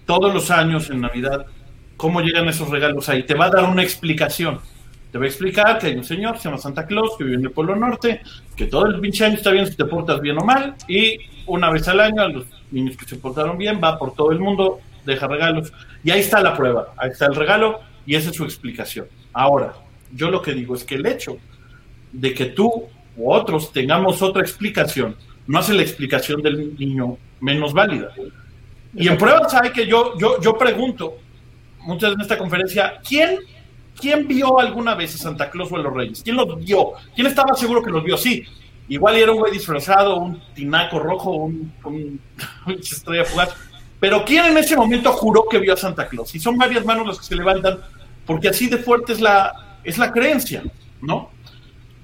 [0.06, 1.44] todos los años en Navidad,
[1.98, 4.60] cómo llegan esos regalos ahí, te va a dar una explicación.
[5.12, 7.42] Te va a explicar que hay un señor, se llama Santa Claus, que vive en
[7.42, 8.22] el Polo Norte,
[8.56, 11.68] que todo el pinche año está bien si te portas bien o mal, y una
[11.68, 14.80] vez al año a los niños que se portaron bien va por todo el mundo
[15.04, 15.70] deja regalos.
[16.02, 19.06] Y ahí está la prueba, ahí está el regalo y esa es su explicación.
[19.34, 19.74] Ahora,
[20.14, 21.36] yo lo que digo es que el hecho
[22.10, 22.84] de que tú
[23.18, 25.14] u otros tengamos otra explicación
[25.46, 28.10] no hace la explicación del niño menos válida.
[28.94, 31.18] Y en pruebas hay que yo, yo, yo pregunto,
[31.80, 33.38] muchas veces en esta conferencia, ¿quién,
[34.00, 36.22] ¿quién vio alguna vez a Santa Claus o a los Reyes?
[36.22, 36.92] ¿Quién los vio?
[37.14, 38.16] ¿Quién estaba seguro que los vio?
[38.16, 38.44] Sí,
[38.88, 42.20] igual era un güey disfrazado, un tinaco rojo, un, un,
[42.66, 43.54] un estrella fugaz
[44.04, 46.34] pero ¿quién en ese momento juró que vio a Santa Claus?
[46.34, 47.80] Y son varias manos las que se levantan,
[48.26, 50.62] porque así de fuerte es la, es la creencia,
[51.00, 51.30] ¿no?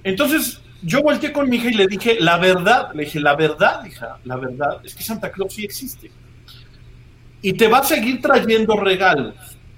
[0.02, 3.84] Entonces, yo volteé con mi hija y le dije, la verdad, le dije, la verdad,
[3.84, 6.10] hija, la verdad es que Santa Claus sí existe.
[7.42, 9.34] Y te va a seguir trayendo regalos,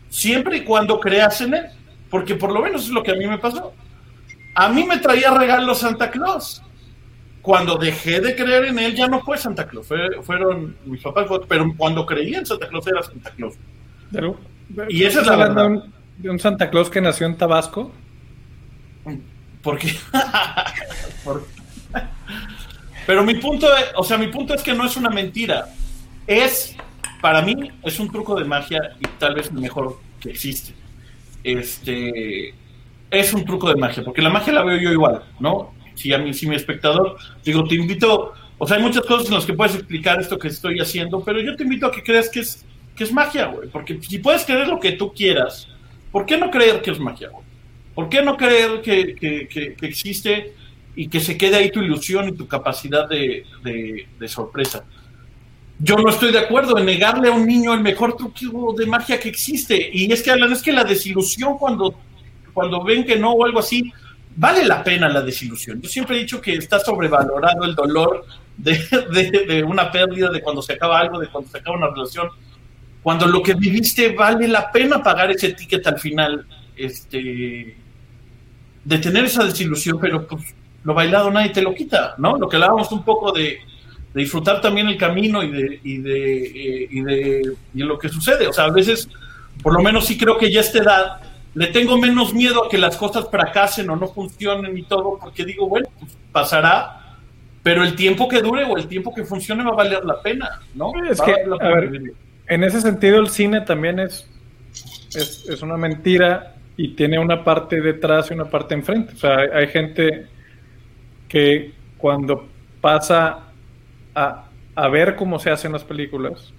[0.08, 1.66] siempre y cuando creas en él,
[2.10, 3.72] porque por lo menos es lo que a mí me pasó.
[4.54, 6.62] A mí me traía regalos Santa Claus,
[7.42, 9.88] cuando dejé de creer en él, ya no fue Santa Claus,
[10.22, 13.54] fueron mis papás, pero cuando creí en Santa Claus era Santa Claus.
[14.88, 15.70] y esa es la verdad.
[16.18, 17.90] De un, Santa Claus que nació en Tabasco?
[19.62, 19.94] ¿Por qué?
[23.06, 25.68] pero mi punto, o sea, mi punto es que no es una mentira.
[26.26, 26.76] Es,
[27.20, 30.74] para mí, es un truco de magia y tal vez el mejor que existe.
[31.44, 32.54] Este,
[33.10, 35.72] es un truco de magia, porque la magia la veo yo igual, ¿no?
[35.94, 39.34] si a mí, si mi espectador, digo, te invito, o sea, hay muchas cosas en
[39.34, 42.28] las que puedes explicar esto que estoy haciendo, pero yo te invito a que creas
[42.28, 42.64] que es,
[42.96, 45.68] que es magia, güey, porque si puedes creer lo que tú quieras,
[46.10, 47.44] ¿por qué no creer que es magia, güey?
[47.94, 50.54] ¿Por qué no creer que, que, que, existe
[50.96, 54.84] y que se quede ahí tu ilusión y tu capacidad de, de, sorpresa?
[55.78, 59.18] Yo no estoy de acuerdo en negarle a un niño el mejor truco de magia
[59.18, 59.90] que existe.
[59.92, 61.94] Y es que, es que la desilusión cuando,
[62.54, 63.92] cuando ven que no o algo así,
[64.36, 65.80] vale la pena la desilusión.
[65.80, 68.24] Yo siempre he dicho que está sobrevalorado el dolor
[68.56, 72.28] de, una pérdida, de cuando se acaba algo, de cuando se acaba una relación.
[73.02, 77.76] Cuando lo que viviste vale la pena pagar ese ticket al final, este,
[78.84, 82.36] de tener esa desilusión, pero pues lo bailado nadie te lo quita, ¿no?
[82.36, 83.60] Lo que hablábamos un poco de,
[84.14, 88.08] disfrutar también el camino y de, y de, eh, y de, y de lo que
[88.08, 88.46] sucede.
[88.46, 89.08] O sea, a veces,
[89.62, 91.20] por lo menos sí creo que ya a esta edad,
[91.54, 95.44] le tengo menos miedo a que las cosas fracasen o no funcionen y todo, porque
[95.44, 97.16] digo, bueno, pues pasará,
[97.62, 100.60] pero el tiempo que dure o el tiempo que funcione va a valer la pena,
[100.74, 100.92] ¿no?
[101.08, 102.12] Es que, a ver,
[102.48, 104.26] en ese sentido el cine también es,
[105.14, 109.14] es, una mentira y tiene una parte detrás y una parte enfrente.
[109.14, 110.26] O sea, hay, gente
[111.28, 112.48] que cuando
[112.80, 113.50] pasa
[114.14, 116.52] a, a, ver cómo se hacen las películas,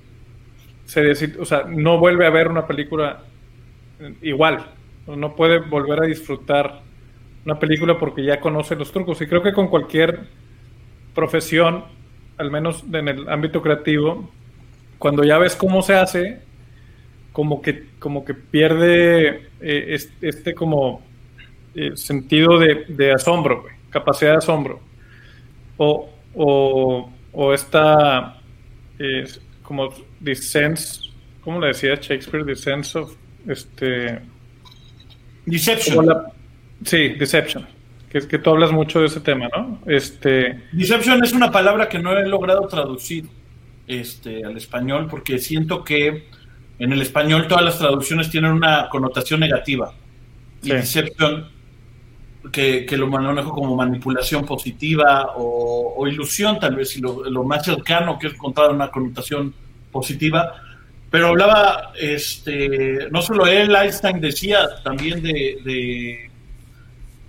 [0.85, 3.23] se decide, o sea, no vuelve a ver una película
[4.21, 4.65] igual
[5.07, 6.81] no puede volver a disfrutar
[7.45, 9.21] una película porque ya conoce los trucos.
[9.21, 10.27] Y creo que con cualquier
[11.13, 11.83] profesión,
[12.37, 14.29] al menos en el ámbito creativo,
[14.97, 16.41] cuando ya ves cómo se hace,
[17.33, 21.01] como que, como que pierde eh, este, como
[21.75, 24.79] eh, sentido de, de asombro, capacidad de asombro.
[25.77, 28.39] O, o, o esta,
[28.99, 29.25] eh,
[29.63, 29.89] como
[30.23, 31.09] the sense,
[31.41, 32.45] ¿cómo le decía Shakespeare?
[32.95, 33.15] Of,
[33.47, 34.21] este...
[35.45, 36.05] Deception.
[36.05, 36.31] la-
[36.85, 37.67] sí, deception.
[38.09, 39.79] Que, es que tú hablas mucho de ese tema, ¿no?
[39.87, 43.25] Este, Deception es una palabra que no he logrado traducir
[43.87, 46.27] este, al español porque siento que
[46.79, 49.93] en el español todas las traducciones tienen una connotación negativa.
[50.61, 50.71] Y Sí.
[50.73, 51.49] Deception,
[52.51, 57.43] que, que lo manejo como manipulación positiva o, o ilusión, tal vez, y lo, lo
[57.43, 59.53] más cercano que he encontrado una connotación
[59.91, 60.53] positiva.
[61.09, 66.31] Pero hablaba, este, no solo él, Einstein decía también de, de,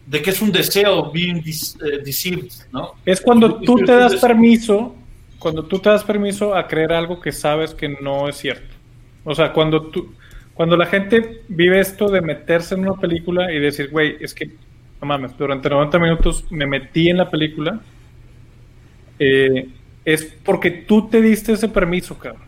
[0.07, 2.95] de que es un deseo being eh, deceived, ¿no?
[3.05, 4.97] Es cuando tú te das permiso,
[5.39, 8.74] cuando tú te das permiso a creer algo que sabes que no es cierto.
[9.25, 10.15] O sea, cuando tú,
[10.55, 14.47] cuando la gente vive esto de meterse en una película y decir, güey, es que,
[15.01, 17.81] no mames, durante 90 minutos me metí en la película,
[19.19, 19.69] eh,
[20.05, 22.43] es porque tú te diste ese permiso, cabrón,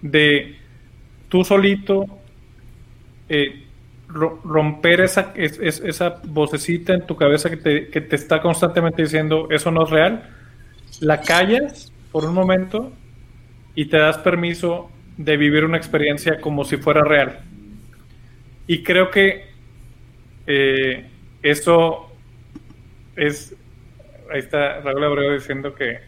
[0.00, 0.56] de
[1.28, 2.06] tú solito
[3.28, 3.64] eh,
[4.08, 8.42] ro- romper esa, es- es- esa vocecita en tu cabeza que te, que te está
[8.42, 10.28] constantemente diciendo eso no es real,
[11.00, 12.92] la callas por un momento
[13.74, 17.40] y te das permiso de vivir una experiencia como si fuera real.
[18.66, 19.46] Y creo que
[20.46, 21.08] eh,
[21.42, 22.10] eso
[23.16, 23.54] es...
[24.32, 25.98] Ahí está Raúl Abreu diciendo que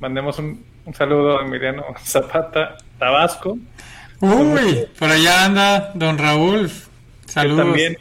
[0.00, 3.58] mandemos un, un saludo a Emiliano Zapata, Tabasco.
[4.20, 6.68] Uy, por allá anda don Raúl.
[6.68, 7.66] que Saludos.
[7.66, 7.96] también,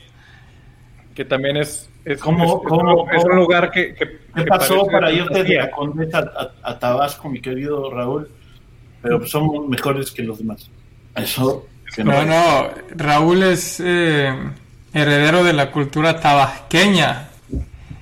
[1.13, 4.07] que también es, es, ¿Cómo- es- es cómo- un, es un cómo- lugar que, que-
[4.07, 5.62] ¿Qué que pasó para irte de fantasía.
[5.63, 6.19] la Condesa
[6.63, 8.29] a, a Tabasco, mi querido Raúl?
[9.08, 10.70] Pero somos mejores que los demás.
[11.15, 11.67] Eso.
[11.96, 14.34] que No, no, Raúl es eh,
[14.93, 17.30] heredero de la cultura tabasqueña.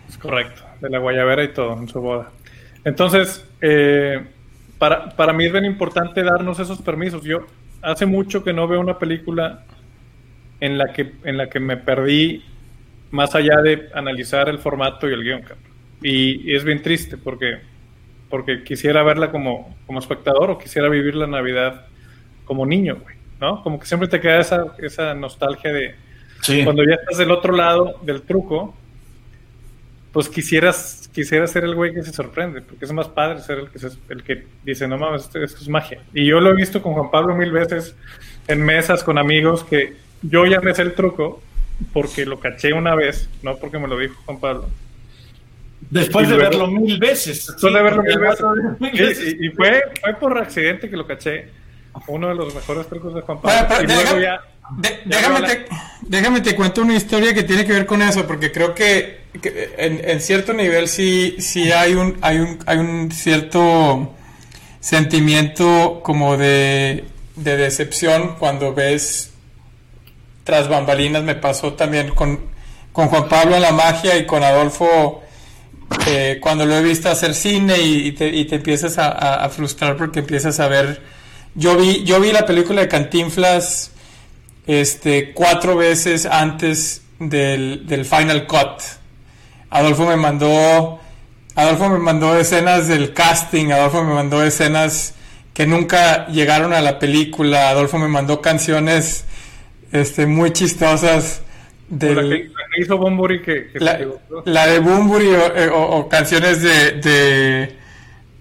[0.10, 2.32] Es correcto, de la guayabera y todo en su boda.
[2.84, 4.26] Entonces, eh,
[4.78, 7.24] para, para mí es bien importante darnos esos permisos.
[7.24, 7.46] Yo
[7.82, 9.64] hace mucho que no veo una película
[10.60, 12.44] en la que, en la que me perdí
[13.12, 15.44] más allá de analizar el formato y el guion.
[16.02, 17.60] Y, y es bien triste porque,
[18.36, 21.86] porque quisiera verla como, como espectador o quisiera vivir la Navidad
[22.44, 23.64] como niño, güey, ¿no?
[23.64, 25.96] Como que siempre te queda esa, esa nostalgia de,
[26.42, 26.66] Sí.
[26.66, 28.76] cuando ya estás del otro lado del truco,
[30.12, 33.70] pues quisieras, quisiera ser el güey que se sorprende, porque es más padre ser el
[33.70, 36.02] que, se- el que dice, no mames, esto, esto es magia.
[36.14, 37.96] Y yo lo he visto con Juan Pablo mil veces
[38.50, 39.94] en mesas con amigos que
[40.24, 41.42] yo ya me sé el truco
[41.94, 44.66] porque lo caché una vez, no porque me lo dijo Juan Pablo.
[45.90, 47.48] Después y de luego- verlo mil veces.
[47.48, 48.46] Después de verlo mil veces.
[48.80, 49.36] Y- veces.
[49.40, 51.50] Y, y fue, fue por accidente que lo caché.
[52.08, 53.66] Uno de los mejores trucos de Juan Pablo.
[53.70, 54.42] pero y luego déjame, ya,
[54.78, 55.66] de- ya déjame, habla- te,
[56.02, 59.74] déjame te cuento una historia que tiene que ver con eso, porque creo que, que
[59.78, 64.14] en, en cierto nivel sí, sí hay un, hay un, hay un cierto
[64.82, 69.32] sentimiento como de, de decepción cuando ves
[70.44, 71.24] tras bambalinas.
[71.24, 72.40] Me pasó también con,
[72.92, 75.24] con Juan Pablo en la magia y con Adolfo
[76.08, 80.68] eh, cuando lo he visto hacer cine y, te, empiezas a frustrar porque empiezas a
[80.68, 81.02] ver.
[81.56, 83.92] Yo vi, yo vi la película de Cantinflas
[84.68, 88.82] este, cuatro veces antes del, del Final Cut.
[89.70, 91.00] Adolfo me mandó.
[91.56, 95.14] Adolfo me mandó escenas del casting, Adolfo me mandó escenas
[95.54, 99.24] que nunca llegaron a la película, Adolfo me mandó canciones
[99.94, 101.44] este, muy chistosas
[101.90, 103.86] del, la que, la que hizo Bumburi que, que se
[104.46, 107.64] la, de Bumburi o, eh, o- o canciones de, de,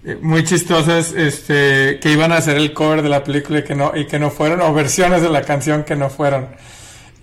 [0.05, 3.75] eh, muy chistosas este que iban a hacer el cover de la película y que
[3.75, 6.47] no y que no fueron o versiones de la canción que no fueron.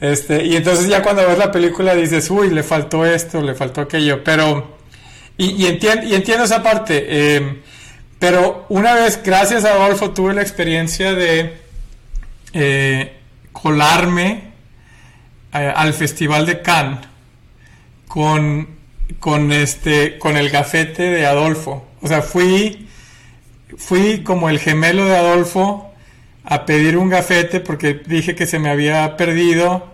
[0.01, 3.83] Este y entonces ya cuando ves la película dices uy le faltó esto le faltó
[3.83, 4.77] aquello pero
[5.37, 7.61] y, y, entien- y entiendo esa parte eh,
[8.19, 11.53] pero una vez gracias a Adolfo tuve la experiencia de
[12.53, 13.13] eh,
[13.53, 14.52] colarme
[15.55, 17.01] eh, al Festival de Cannes
[18.09, 18.69] con,
[19.19, 21.87] con este con el gafete de Adolfo.
[22.01, 22.89] O sea, fui
[23.77, 25.93] fui como el gemelo de Adolfo
[26.45, 29.87] a pedir un gafete porque dije que se me había perdido.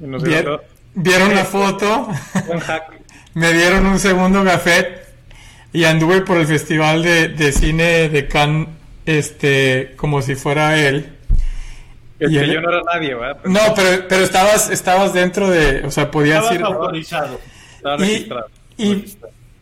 [0.00, 0.60] Nos Vier-
[0.94, 2.08] vieron la foto,
[3.34, 5.02] me dieron un segundo gafete
[5.72, 8.68] y anduve por el Festival de, de Cine de Cannes
[9.06, 11.13] este como si fuera él.
[12.32, 13.38] Que yo no era nadie, ¿verdad?
[13.42, 16.62] Pero No, pero, pero estabas, estabas dentro de, o sea, podías Estaba ir.
[16.62, 17.40] autorizado.
[17.76, 18.46] estaba Y, registrado.
[18.76, 19.04] y,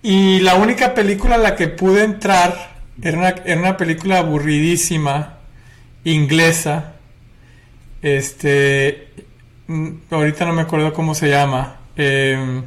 [0.02, 5.38] y la única película a la que pude entrar era una, era una película aburridísima,
[6.04, 6.94] inglesa.
[8.02, 9.08] Este,
[9.66, 11.76] mm, ahorita no me acuerdo cómo se llama.
[11.96, 12.62] Eh,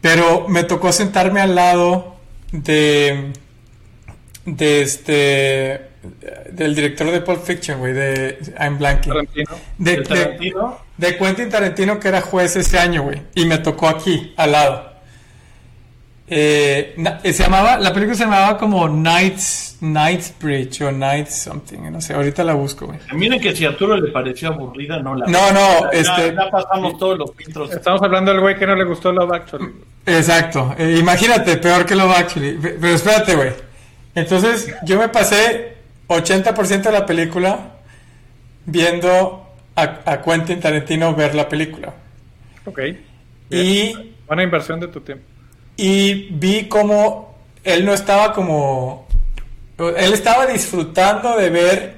[0.00, 2.16] pero me tocó sentarme al lado
[2.52, 3.32] de,
[4.44, 5.88] de este,
[6.52, 9.12] del director de Pulp Fiction, güey, de I'm blanking.
[9.12, 9.50] Tarantino.
[9.78, 10.78] De, ¿De de- Tarantino?
[10.96, 13.20] de Quentin Tarantino que era juez ese año, güey.
[13.34, 14.94] Y me tocó aquí, al lado.
[16.26, 22.00] Eh, na- se llamaba, la película se llamaba como Knights, Knightsbridge o Knights something, no
[22.00, 22.98] sé, ahorita la busco, güey.
[23.12, 25.26] Miren que si a Arturo le pareció aburrida, no la.
[25.26, 27.70] No, no, Ya- este- Ya pasamos todos los filtros.
[27.72, 29.68] Estamos hablando del güey que no le gustó Love Actually.
[30.06, 32.52] Exacto, eh, imagínate, peor que Love Actually.
[32.56, 33.50] Pe- Pero espérate, güey.
[34.14, 35.73] Entonces, yo me pasé
[36.08, 37.72] 80% de la película
[38.66, 39.46] viendo
[39.76, 41.92] a, a Quentin Tarantino ver la película.
[42.64, 42.80] Ok.
[43.50, 43.92] Y
[44.26, 45.24] Buena inversión de tu tiempo.
[45.76, 49.06] y vi como él no estaba como
[49.78, 51.94] él estaba disfrutando de ver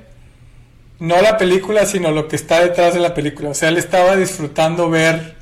[0.98, 4.16] no la película sino lo que está detrás de la película o sea él estaba
[4.16, 5.36] disfrutando ver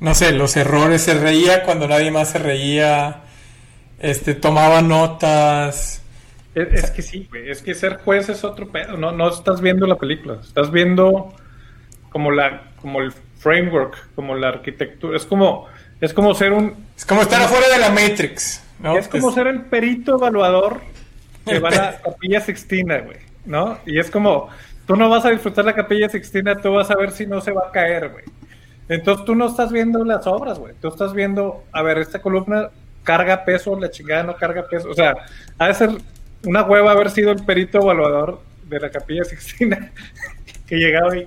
[0.00, 3.22] no sé los errores se reía cuando nadie más se reía
[4.00, 6.02] este tomaba notas
[6.56, 7.50] Es, es que sí, güey.
[7.50, 8.96] Es que ser juez es otro pedo.
[8.96, 10.38] No, no estás viendo la película.
[10.42, 11.34] Estás viendo
[12.08, 15.16] como la, como el framework, como la arquitectura.
[15.18, 15.66] Es como,
[16.00, 18.96] es como ser un, es como estar afuera de la Matrix ¿no?
[18.96, 20.80] es como ser el perito evaluador
[21.44, 23.18] que va a la capilla Sixtina, güey.
[23.44, 23.78] ¿No?
[23.84, 24.48] Y es como,
[24.86, 27.52] tú no vas a disfrutar la capilla Sixtina, tú vas a ver si no se
[27.52, 28.24] va a caer, güey.
[28.88, 30.72] Entonces tú no estás viendo las obras, güey.
[30.80, 32.70] Tú estás viendo, a ver, esta columna
[33.04, 34.88] carga peso, la chingada no carga peso.
[34.90, 35.14] O sea,
[35.58, 35.90] ha de ser
[36.44, 39.90] una hueva haber sido el perito evaluador de la capilla Sixtina
[40.66, 41.26] que llegaba y,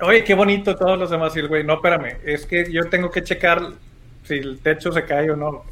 [0.00, 1.36] oye, qué bonito todos los demás.
[1.36, 3.72] Y el güey, no, espérame, es que yo tengo que checar
[4.24, 5.64] si el techo se cae o no.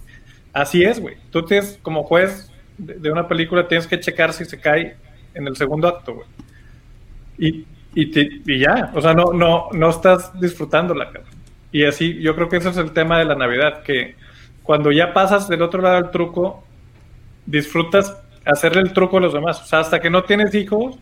[0.52, 1.16] Así es, güey.
[1.30, 4.96] Tú tienes, como juez de, una película, tienes que checar si se cae
[5.34, 6.26] en el segundo acto, güey.
[7.38, 11.32] Y, y, te- y ya, o sea, no, no, no estás disfrutándola, cabrón.
[11.72, 14.14] Y así, yo creo que ese es el tema de la Navidad, que
[14.62, 16.64] cuando ya pasas del otro lado del truco,
[17.46, 19.60] disfrutas hacerle el truco a los demás.
[19.62, 20.96] O sea, hasta que no tienes hijos,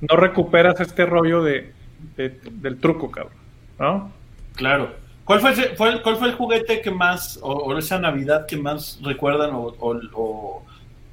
[0.00, 1.72] no recuperas este rollo de,
[2.16, 3.34] de- del truco, cabrón.
[3.78, 4.12] ¿No?
[4.54, 4.90] Claro.
[5.24, 8.46] ¿Cuál fue, ese- fue el, ¿Cuál fue el juguete que más, o, o esa Navidad
[8.46, 10.62] que más recuerdan, o, o- o-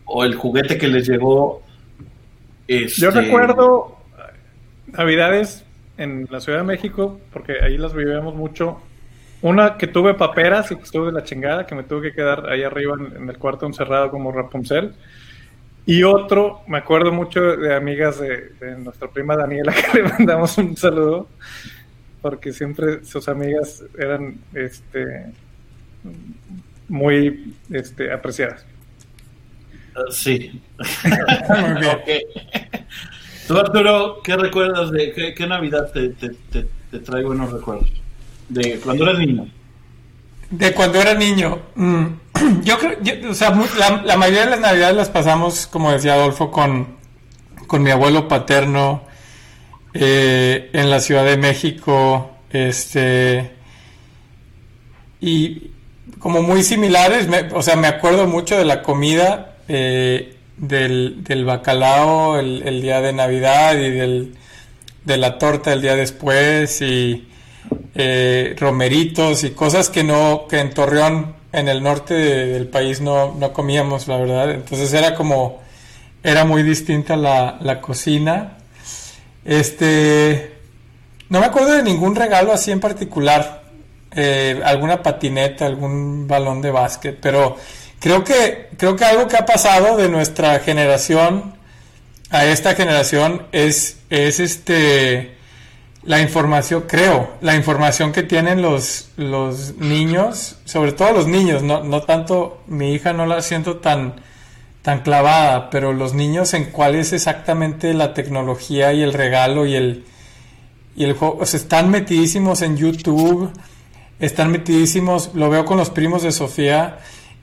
[0.05, 1.61] o el juguete que les llegó?
[2.67, 3.97] este, Yo recuerdo
[4.87, 5.65] Navidades
[5.97, 8.79] en la Ciudad de México, porque ahí las vivíamos mucho.
[9.41, 12.49] Una que tuve paperas y que estuve de la chingada, que me tuve que quedar
[12.49, 14.93] ahí arriba en, en el cuarto encerrado como Rapunzel.
[15.85, 20.57] Y otro, me acuerdo mucho de amigas de, de nuestra prima Daniela, que le mandamos
[20.57, 21.29] un saludo,
[22.21, 25.27] porque siempre sus amigas eran este,
[26.87, 28.65] muy este, apreciadas.
[29.95, 30.61] Ah, Sí.
[31.49, 31.95] Muy bien.
[31.95, 32.09] Ok.
[33.47, 37.91] Tú, Arturo, ¿qué recuerdas de qué, qué Navidad te, te, te- te trae buenos recuerdos?
[38.49, 39.47] De cuando eras niño.
[40.49, 41.59] De cuando era niño.
[41.75, 42.05] mm,
[42.63, 43.53] Yo creo, o sea,
[44.05, 46.95] la, mayoría de las navidades las pasamos, como decía Adolfo, con,
[47.67, 49.03] con mi abuelo paterno
[49.93, 52.31] eh, en la Ciudad de México.
[52.51, 53.51] Este.
[55.19, 55.71] Y
[56.19, 61.45] como muy similares, me- o sea, me acuerdo mucho de la comida, eh, del, del
[61.45, 64.35] bacalao el, el día de Navidad y del,
[65.05, 67.26] de la torta el día después y
[67.99, 73.01] eh, romeritos y cosas que no, que en Torreón, en el norte de- del país
[73.01, 74.51] no, no comíamos, la verdad.
[74.51, 75.61] Entonces era como,
[76.23, 78.57] era muy distinta la, la cocina.
[79.43, 80.53] Este,
[81.29, 83.63] no me acuerdo de ningún regalo así en particular,
[84.15, 87.55] eh, alguna patineta, algún balón de básquet, pero
[87.99, 91.55] creo que, creo que algo que ha pasado de nuestra generación
[92.29, 95.36] a esta generación es, es este,
[96.03, 101.83] la información, creo, la información que tienen los, los niños, sobre todo los niños, no,
[101.83, 104.15] no tanto, mi hija no la siento tan,
[104.81, 109.75] tan clavada, pero los niños en cuál es exactamente la tecnología y el regalo y
[109.75, 110.05] el,
[110.95, 113.51] y el juego, o sea, están metidísimos en YouTube,
[114.19, 116.99] están metidísimos, lo veo con los primos de Sofía,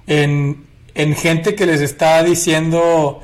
[0.07, 3.23] en, en gente que les está diciendo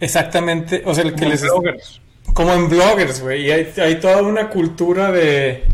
[0.00, 2.00] exactamente, o sea, el que les bloggers.
[2.36, 3.46] Como en bloggers, güey.
[3.46, 5.64] Y hay, hay toda una cultura de,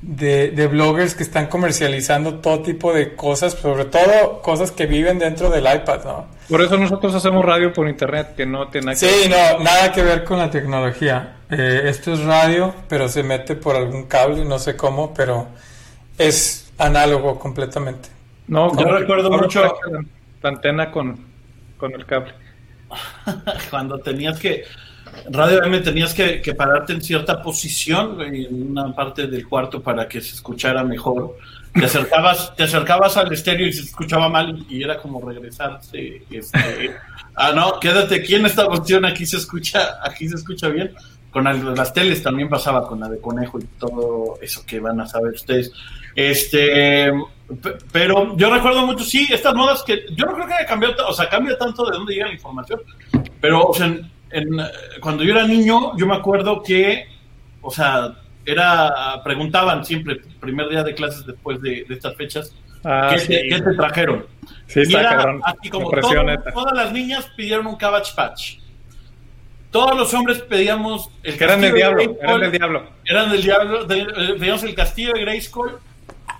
[0.00, 5.18] de, de bloggers que están comercializando todo tipo de cosas, sobre todo cosas que viven
[5.18, 6.26] dentro del iPad, ¿no?
[6.48, 9.90] Por eso nosotros hacemos radio por internet, que no tiene nada que Sí, no, nada
[9.92, 11.38] que ver con la tecnología.
[11.50, 15.48] Eh, esto es radio, pero se mete por algún cable, no sé cómo, pero
[16.18, 18.10] es análogo completamente.
[18.46, 19.74] No, Yo recuerdo mucho-
[20.42, 21.18] la antena con,
[21.78, 22.32] con el cable.
[23.70, 24.64] Cuando tenías que.
[25.30, 30.08] Radio M tenías que, que pararte en cierta posición en una parte del cuarto para
[30.08, 31.36] que se escuchara mejor.
[31.72, 36.22] te acercabas, te acercabas al estéreo y se escuchaba mal y era como regresarse.
[36.30, 36.94] Este,
[37.34, 40.92] ah, no, quédate aquí en esta opción, aquí se escucha, aquí se escucha bien.
[41.30, 41.44] Con
[41.74, 45.32] las teles también pasaba con la de conejo y todo eso que van a saber
[45.32, 45.72] ustedes.
[46.14, 47.10] Este,
[47.90, 51.12] pero yo recuerdo mucho, sí, estas modas que yo no creo que haya cambiado, o
[51.14, 52.80] sea, cambia tanto de dónde llega la información,
[53.40, 53.98] pero o sea,
[55.00, 57.06] cuando yo era niño, yo me acuerdo que,
[57.60, 58.14] o sea,
[58.44, 62.54] era, preguntaban siempre, primer día de clases después de, estas fechas,
[62.84, 64.26] ah, ¿qué, te, trajeron?
[64.66, 68.58] Sí, y era así como todas las niñas pidieron un Cabbage Patch.
[69.70, 72.82] Todos los hombres pedíamos el que eran del diablo, eran del diablo.
[73.06, 75.78] Eran del diablo, eh, pedíamos el castillo de Grayskull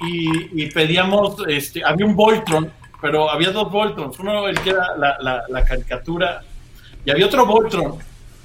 [0.00, 2.70] y, pedíamos, este, había un Voltron,
[3.00, 6.42] pero había dos Voltrons, uno el que era la, la caricatura
[7.04, 7.98] y había otro Voltron,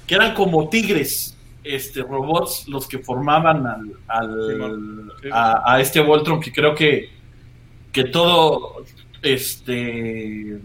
[0.06, 3.66] que eran como tigres, este, robots, los que formaban
[4.06, 7.10] al, a, este Voltron, que creo que,
[7.92, 8.84] que todo,
[9.22, 10.58] este,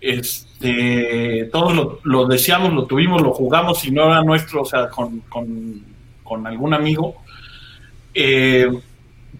[0.00, 4.88] este, todos lo, lo, deseamos, lo tuvimos, lo jugamos, y no era nuestro, o sea,
[4.88, 7.16] con, con, algún amigo.
[8.14, 8.70] Eh,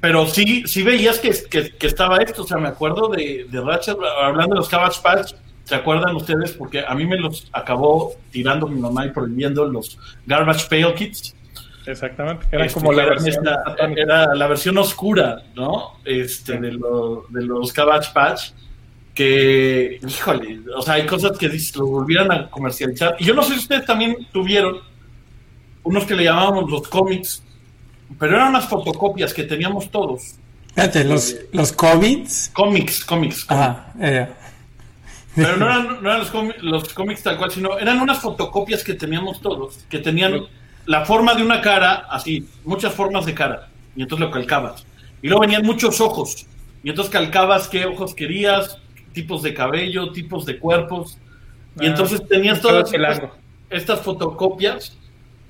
[0.01, 1.31] pero sí, sí veías que,
[1.79, 5.33] que, estaba esto, o sea, me acuerdo de, de Ratchet, hablando de los Cabbage Patch,
[5.69, 6.53] ¿Se acuerdan ustedes?
[6.53, 11.35] Porque a mí me los acabó tirando mi mamá y prohibiendo los Garbage Pail Kits.
[11.85, 12.47] Exactamente.
[12.51, 13.45] Era este, como la versión,
[13.95, 15.99] era la versión oscura, ¿no?
[16.07, 18.53] Este, de, de los Cabbage Patch.
[19.15, 23.17] Que, híjole, o sea, hay cosas que lo volvieran a comercializar.
[23.19, 24.79] Y yo no sé si ustedes también tuvieron
[25.83, 27.43] unos que le llamábamos los cómics,
[28.19, 30.37] pero eran unas fotocopias que teníamos todos.
[30.69, 32.51] Espérate, ¿los, eh, los cómics?
[32.55, 33.45] Cómics, cómics.
[33.49, 34.29] Ajá, eh,
[35.45, 36.19] pero no eran,
[36.63, 40.47] los, cómics, tal cual, sino eran unas fotocopias que teníamos todos, que tenían
[40.87, 44.85] la forma de una cara, así, muchas formas de cara, y entonces lo calcabas.
[45.23, 46.47] Y luego venían muchos ojos,
[46.83, 48.79] y entonces calcabas qué ojos querías,
[49.13, 51.19] tipos de cabello, tipos de cuerpos,
[51.81, 52.93] y ah, entonces tenías todas
[53.71, 54.97] estas, fotocopias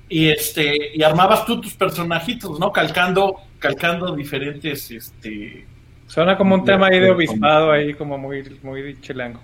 [0.09, 2.71] y este y armabas tú tus personajitos, ¿no?
[2.71, 5.65] Calcando, calcando diferentes, este.
[6.07, 9.39] Suena como un tema ahí de obispado ahí como muy, muy chilango.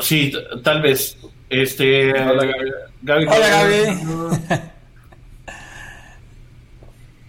[0.00, 1.16] Sí, tal vez.
[1.48, 2.12] Este.
[2.12, 2.46] Hola,
[3.02, 3.26] Gaby.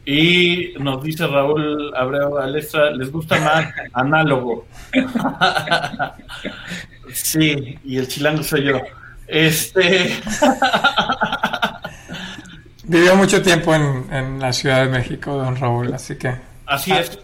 [0.06, 4.66] Y nos dice Raúl Abreu Alestra, ¿les gusta más análogo?
[7.14, 8.82] sí, y el chilango soy yo.
[9.28, 10.16] Este.
[12.86, 16.34] Vivió mucho tiempo en, en, la Ciudad de México, don Raúl, así que.
[16.66, 17.20] Así es.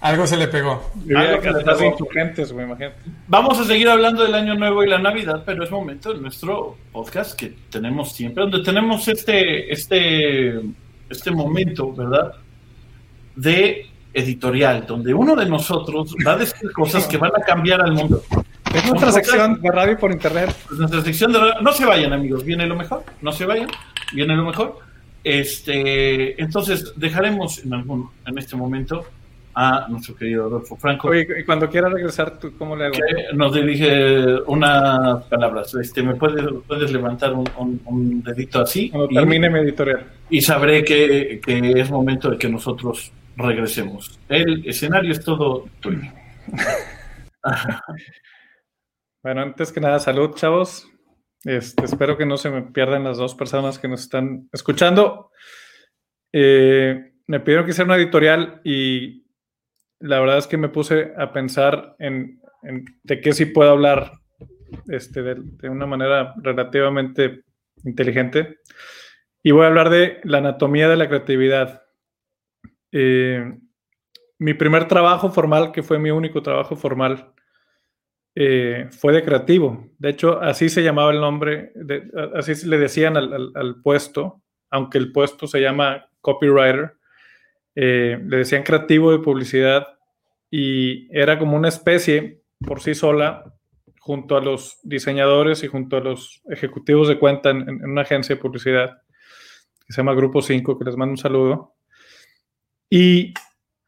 [0.00, 0.92] Algo se le pegó.
[3.26, 6.76] Vamos a seguir hablando del Año Nuevo y la Navidad, pero es momento de nuestro
[6.92, 10.60] podcast que tenemos siempre, donde tenemos este, este,
[11.10, 12.32] este momento, ¿verdad?
[13.34, 17.92] De editorial, donde uno de nosotros va a decir cosas que van a cambiar al
[17.92, 18.22] mundo.
[18.72, 20.54] Es nuestra sección de radio por internet.
[20.70, 21.60] nuestra sección de radio.
[21.60, 23.02] No se vayan, amigos, viene lo mejor.
[23.20, 23.68] No se vayan,
[24.12, 24.78] viene lo mejor.
[25.24, 29.04] Este, entonces dejaremos en algún, en este momento
[29.60, 31.08] a nuestro querido Adolfo Franco.
[31.08, 32.94] Oye, y cuando quiera regresar, ¿tú cómo le hago?
[33.34, 35.74] nos dirige unas palabras.
[35.74, 38.88] Este, ¿Me puedes, puedes levantar un, dedito así?
[38.88, 40.06] Cuando termine mi editorial.
[40.30, 44.20] Y sabré que, que, es momento de que nosotros regresemos.
[44.28, 46.08] El escenario es todo tuyo.
[49.24, 50.88] bueno, antes que nada, salud, chavos.
[51.42, 55.32] Este, espero que no se me pierdan las dos personas que nos están escuchando.
[56.32, 59.24] Eh, me pidieron que hiciera una editorial y
[60.00, 62.40] la verdad es que me puse a pensar en,
[63.02, 64.12] de qué sí puedo hablar
[64.88, 67.44] este, de, una manera relativamente
[67.84, 68.58] inteligente.
[69.42, 71.82] Y voy a hablar de la anatomía de la creatividad.
[72.92, 73.58] Eh,
[74.38, 77.32] mi primer trabajo formal, que fue mi único trabajo formal,
[78.34, 79.90] eh, fue de creativo.
[79.98, 81.72] De hecho, así se llamaba el nombre,
[82.34, 86.97] así le decían al, puesto, aunque el puesto se llama copywriter.
[87.80, 89.86] Eh, le decían creativo de publicidad
[90.50, 93.54] y era como una especie por sí sola
[94.00, 98.40] junto a los diseñadores y junto a los ejecutivos de cuenta en, una agencia de
[98.40, 98.98] publicidad
[99.86, 101.76] que se llama Grupo 5, que les mando un saludo.
[102.90, 103.32] Y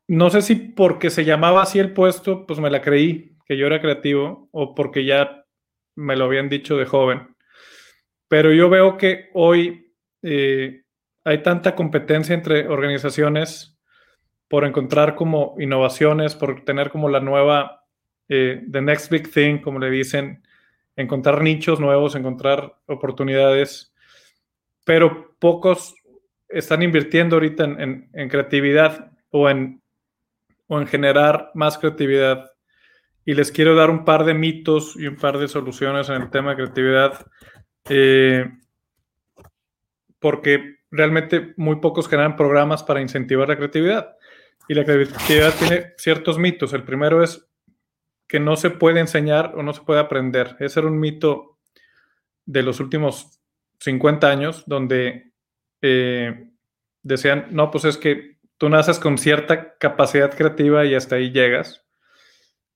[0.06, 3.66] no sé si porque se llamaba así el puesto, pues me la creí, que yo
[3.66, 5.44] era creativo, o porque ya
[5.96, 7.34] me lo habían dicho de joven.
[8.28, 10.84] Pero yo veo que hoy eh,
[11.24, 13.78] hay tanta competencia entre organizaciones
[14.50, 17.84] por encontrar como innovaciones, por tener como la nueva,
[18.28, 20.42] eh, the next big thing, como le dicen,
[20.96, 23.94] encontrar nichos nuevos, encontrar oportunidades,
[24.84, 25.94] pero pocos
[26.48, 29.80] están invirtiendo ahorita en, creatividad o en,
[30.66, 32.50] o en generar más creatividad.
[33.24, 36.30] Y les quiero dar un par de mitos y un par de soluciones en el
[36.30, 37.24] tema de creatividad,
[37.88, 38.50] eh,
[40.18, 44.16] porque realmente muy pocos generan programas para incentivar la creatividad.
[44.70, 46.72] Y la creatividad tiene ciertos mitos.
[46.72, 47.44] El primero es
[48.28, 50.54] que no se puede enseñar o no se puede aprender.
[50.60, 51.58] Ese era un mito
[52.46, 53.40] de los últimos
[53.80, 55.32] 50 años, donde
[55.82, 56.52] eh,
[57.02, 61.84] decían, no, pues es que tú naces con cierta capacidad creativa y hasta ahí llegas.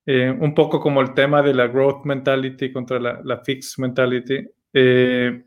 [0.05, 4.45] Eh, un poco como el tema de la growth mentality contra la, fixed mentality.
[4.73, 5.45] Eh,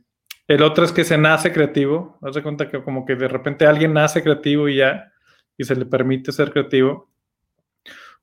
[0.47, 2.17] el otro es que se nace creativo.
[2.21, 5.11] Haz de cuenta que como que de repente alguien nace creativo y ya,
[5.57, 7.09] y se le permite ser creativo.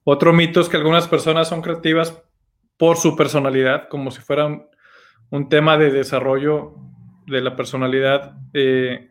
[0.05, 2.22] Otro mito es que algunas personas son creativas
[2.76, 4.47] por su personalidad, como si fuera
[5.30, 6.74] un, tema de desarrollo
[7.26, 8.37] de la personalidad.
[8.53, 9.11] Eh,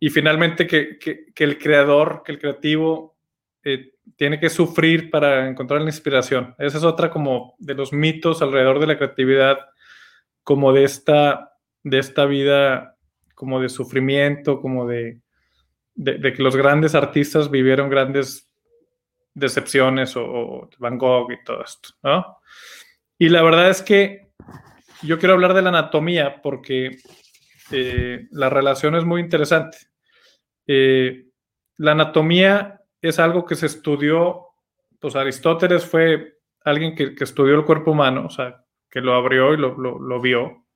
[0.00, 0.98] y finalmente que,
[1.36, 3.16] el creador, que el creativo
[3.62, 6.54] eh, tiene que sufrir para encontrar la inspiración.
[6.58, 9.58] Esa es otra como de los mitos alrededor de la creatividad,
[10.42, 12.96] como de esta, de esta vida,
[13.34, 15.20] como de sufrimiento, como de,
[16.00, 18.48] de que los grandes artistas vivieron grandes
[19.34, 22.38] decepciones o, Van Gogh y todo esto, ¿no?
[23.18, 24.30] Y la verdad es que
[25.02, 26.98] yo quiero hablar de la anatomía porque
[27.72, 29.78] eh, la relación es muy interesante.
[30.66, 31.26] Eh,
[31.78, 34.46] la anatomía es algo que se estudió,
[35.00, 39.56] pues Aristóteles fue alguien que, estudió el cuerpo humano, o sea, que lo abrió y
[39.56, 40.66] lo, vio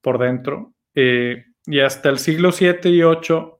[0.00, 0.74] por dentro.
[0.94, 3.57] Eh, y hasta el siglo 7 y 8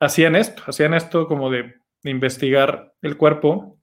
[0.00, 1.74] hacían esto, hacían esto como de
[2.04, 3.78] investigar el cuerpo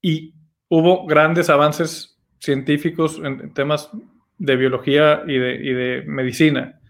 [0.00, 0.34] y
[0.68, 3.90] hubo grandes avances científicos en, temas
[4.38, 6.80] de biología y de, medicina.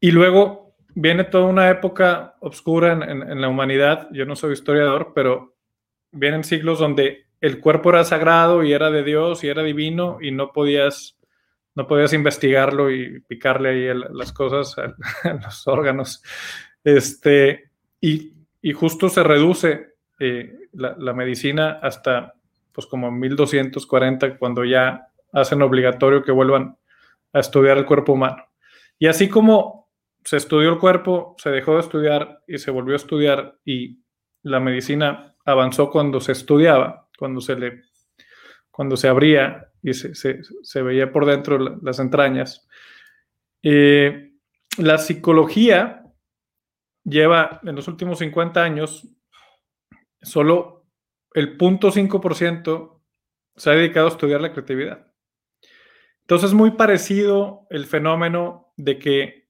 [0.00, 4.08] Y luego viene toda una época oscura en, la humanidad.
[4.12, 5.56] Yo no soy historiador, pero
[6.10, 10.32] vienen siglos donde el cuerpo era sagrado y era de Dios y era divino y
[10.32, 11.16] no podías,
[11.74, 14.76] no podías investigarlo y picarle ahí las cosas
[15.24, 16.22] a, los órganos.
[16.96, 17.70] Este,
[18.00, 22.34] y y justo se reduce eh, la, medicina hasta
[22.72, 26.76] pues como 1240 cuando ya hacen obligatorio que vuelvan
[27.32, 28.44] a estudiar el cuerpo humano.
[28.98, 29.90] Y así como
[30.24, 34.00] se estudió el cuerpo, se dejó de estudiar y se volvió a estudiar y
[34.42, 37.82] la medicina avanzó cuando se estudiaba, cuando se le
[38.70, 42.68] cuando se abría y se, veía por dentro las entrañas.
[43.62, 44.34] Eh,
[44.76, 45.97] la psicología
[47.08, 49.06] lleva en los últimos 50 años
[50.22, 50.86] solo
[51.34, 53.00] el 0.5%
[53.56, 55.06] se ha dedicado a estudiar la creatividad.
[56.22, 59.48] Entonces es muy parecido el fenómeno de que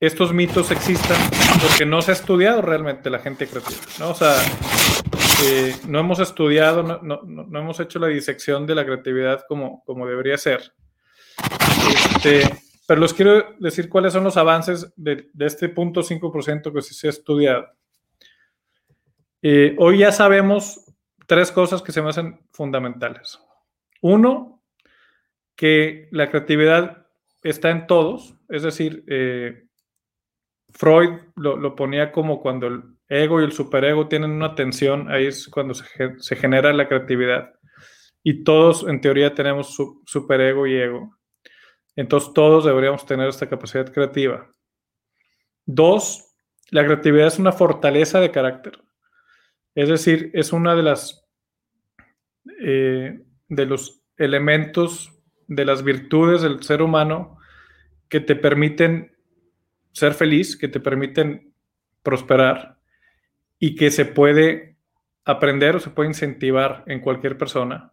[0.00, 1.18] estos mitos existan
[1.60, 3.80] porque no se ha estudiado realmente la gente creativa.
[3.98, 4.10] ¿no?
[4.10, 4.34] O sea,
[5.44, 7.20] eh, no hemos estudiado, no,
[7.58, 10.72] hemos hecho la disección de la creatividad como, como debería ser.
[12.16, 12.42] Este,
[12.90, 17.10] pero les quiero decir cuáles son los avances de, este punto 5% que se ha
[17.10, 17.68] estudiado.
[19.40, 20.92] Eh, hoy ya sabemos
[21.28, 23.38] tres cosas que se me hacen fundamentales.
[24.00, 24.64] Uno,
[25.54, 27.06] que la creatividad
[27.44, 29.68] está en todos, es decir, eh,
[30.70, 35.46] Freud lo, ponía como cuando el ego y el superego tienen una tensión, ahí es
[35.46, 35.86] cuando se,
[36.18, 37.52] se genera la creatividad.
[38.24, 41.19] Y todos, en teoría, tenemos su, superego y ego.
[42.00, 44.50] Entonces todos deberíamos tener esta capacidad creativa.
[45.66, 46.32] Dos,
[46.70, 48.80] la creatividad es una fortaleza de carácter.
[49.74, 51.28] Es decir, es una de las
[52.58, 55.12] eh, de los elementos
[55.46, 57.36] de las virtudes del ser humano
[58.08, 59.14] que te permiten
[59.92, 61.52] ser feliz, que te permiten
[62.02, 62.78] prosperar
[63.58, 64.78] y que se puede
[65.26, 67.92] aprender o se puede incentivar en cualquier persona.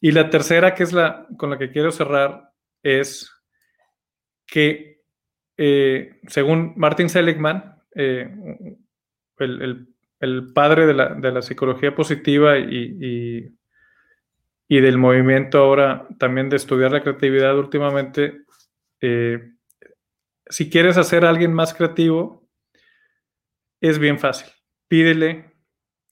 [0.00, 2.51] Y la tercera, que es la con la que quiero cerrar,
[2.82, 3.30] es
[4.46, 5.02] que,
[5.56, 8.30] eh, según Martin Seligman, eh,
[9.38, 13.48] el, padre de la, psicología positiva y,
[14.68, 18.44] y, del movimiento ahora también de estudiar la creatividad últimamente,
[19.00, 19.52] eh,
[20.46, 22.48] si quieres hacer a alguien más creativo,
[23.80, 24.48] es bien fácil.
[24.88, 25.52] Pídele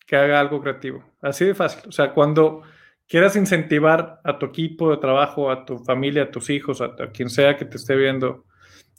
[0.06, 1.04] que haga algo creativo.
[1.20, 1.88] Así de fácil.
[1.88, 2.62] O sea, cuando
[3.10, 7.28] quieras incentivar a tu equipo de trabajo, a tu familia, a tus hijos, a, quien
[7.28, 8.46] sea que te esté viendo,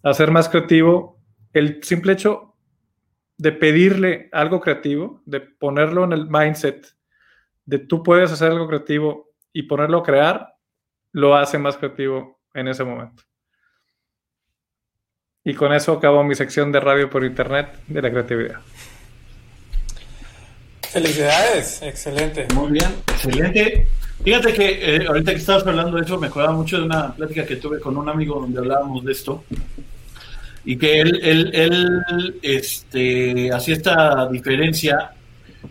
[0.03, 2.57] a ser más creativo, el simple hecho
[3.37, 6.85] de pedirle algo creativo, de ponerlo en el mindset
[7.65, 10.55] de tú puedes hacer algo creativo y ponerlo a crear,
[11.13, 13.23] lo hace más creativo en ese momento.
[15.45, 18.59] Y con eso acabo mi sección de radio por internet de la creatividad.
[20.89, 22.45] Felicidades, excelente.
[22.53, 23.87] Muy bien, excelente.
[24.23, 27.45] Fíjate que eh, ahorita que estabas hablando de eso, me acuerdo mucho de una plática
[27.45, 29.43] que tuve con un amigo donde hablábamos de esto.
[30.63, 35.11] Y que él, él, él este, hacía esta diferencia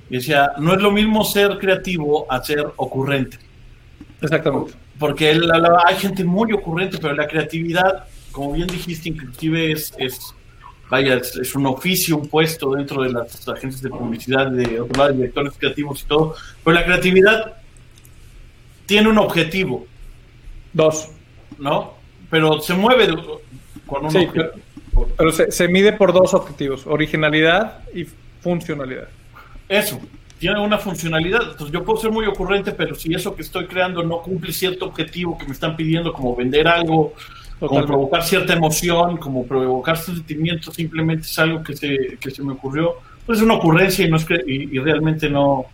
[0.08, 3.38] y decía, no es lo mismo ser creativo a ser ocurrente.
[4.20, 4.72] Exactamente.
[4.98, 9.94] Porque él hablaba, hay gente muy ocurrente, pero la creatividad, como bien dijiste, inclusive es,
[9.96, 10.34] es
[10.90, 15.16] vaya, es, un oficio, un puesto dentro de las agencias de publicidad, de otros lados,
[15.16, 16.34] directores creativos y todo.
[16.64, 17.59] Pero la creatividad
[18.90, 19.86] tiene un objetivo.
[20.72, 21.12] Dos.
[21.60, 21.94] ¿No?
[22.28, 23.06] Pero se mueve
[23.86, 25.06] con un sí, objetivo.
[25.16, 28.04] Pero, se, se, mide por dos objetivos, originalidad y
[28.40, 29.06] funcionalidad.
[29.68, 30.00] Eso,
[30.40, 31.52] tiene una funcionalidad.
[31.52, 34.86] Entonces yo puedo ser muy ocurrente, pero si eso que estoy creando no cumple cierto
[34.86, 37.14] objetivo que me están pidiendo, como vender algo,
[37.60, 42.54] como provocar cierta emoción, como provocar sentimientos, simplemente es algo que se, que se me
[42.54, 45.66] ocurrió, pues es una ocurrencia y, no es y, y realmente no...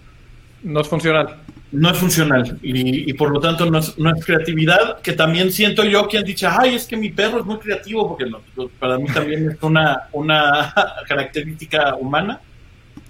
[0.62, 1.40] No es funcional
[1.72, 5.50] no es funcional y, y por lo tanto no es, no es, creatividad, que también
[5.50, 8.40] siento yo que han dicho, ay, es que mi perro es muy creativo, porque no,
[8.78, 10.72] para mí también es una, una
[11.08, 12.40] característica humana,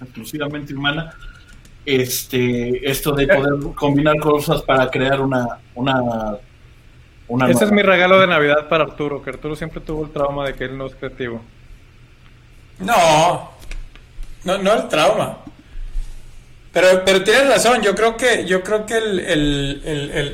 [0.00, 1.14] exclusivamente humana,
[1.84, 5.46] este, esto de poder combinar cosas para crear una...
[5.74, 6.36] una,
[7.28, 10.46] una Ese es mi regalo de Navidad para Arturo, que Arturo siempre tuvo el trauma
[10.46, 11.40] de que él no es creativo.
[12.80, 13.50] No,
[14.44, 15.38] no, no el trauma.
[16.76, 19.82] Pero, pero tienes razón, yo creo que, yo creo que el, el,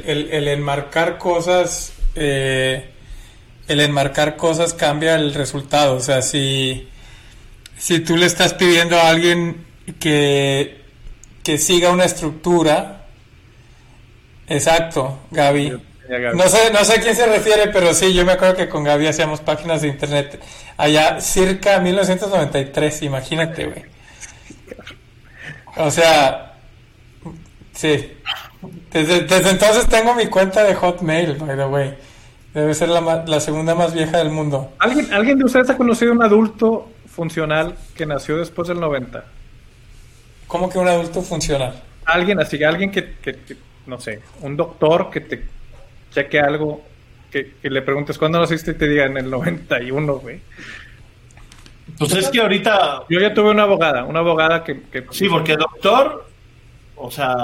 [0.04, 2.90] el, el enmarcar cosas, eh,
[3.68, 5.94] el enmarcar cosas cambia el resultado.
[5.94, 6.88] O sea, si,
[7.78, 9.64] si tú le estás pidiendo a alguien
[10.00, 10.80] que,
[11.44, 13.06] que siga una estructura,
[14.48, 15.80] exacto, Gaby.
[16.34, 18.82] No sé, no sé a quién se refiere, pero sí, yo me acuerdo que con
[18.82, 20.40] Gaby hacíamos páginas de internet
[20.76, 23.92] allá cerca 1993, imagínate, güey.
[25.76, 26.54] O sea,
[27.72, 28.12] sí.
[28.92, 29.18] Desde,
[29.50, 31.94] entonces tengo mi cuenta de Hotmail, by the way.
[32.54, 34.72] Debe ser la, la, segunda más vieja del mundo.
[34.78, 39.24] ¿Alguien, ¿Alguien de ustedes ha conocido un adulto funcional que nació después del 90?
[40.46, 41.82] ¿Cómo que un adulto funcional?
[42.04, 43.38] Alguien así, alguien que, que,
[43.86, 45.44] no sé, un doctor que te
[46.10, 46.82] cheque algo,
[47.30, 50.40] que, que le preguntes cuándo naciste y te diga en el 91, güey.
[51.98, 53.04] Pues es que ahorita.
[53.08, 54.82] Yo ya tuve una abogada, una abogada que.
[55.10, 56.26] sí, porque doctor,
[56.96, 57.34] o sea,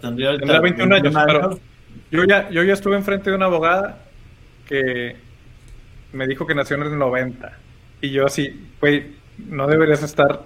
[0.00, 1.14] tendría, tendría 21 años.
[1.26, 1.60] Pero
[2.10, 3.98] yo ya, yo ya estuve enfrente de una abogada
[4.66, 5.16] que
[6.12, 7.52] me dijo que nació en el 90.
[8.00, 10.42] Y yo así, güey, no deberías estar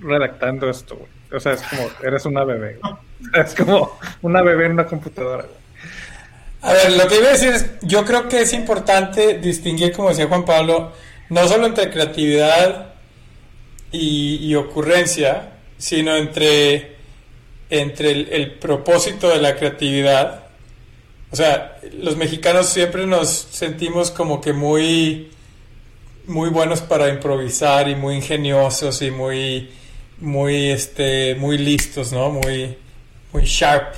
[0.00, 1.08] redactando esto, güey.
[1.32, 2.78] O sea, es como, eres una bebé.
[3.32, 5.46] Es como una bebé en una computadora.
[6.60, 10.10] A ver, lo que iba a decir es, yo creo que es importante distinguir, como
[10.10, 10.92] decía Juan Pablo,
[11.30, 12.94] no solo entre creatividad
[13.92, 16.96] y, ocurrencia, sino entre,
[17.70, 20.46] entre el, propósito de la creatividad.
[21.30, 25.30] O sea, los mexicanos siempre nos sentimos como que muy,
[26.26, 29.70] muy buenos para improvisar y muy ingeniosos y muy,
[30.20, 32.30] muy, este, muy listos, ¿no?
[32.30, 32.76] Muy,
[33.32, 33.94] muy sharp.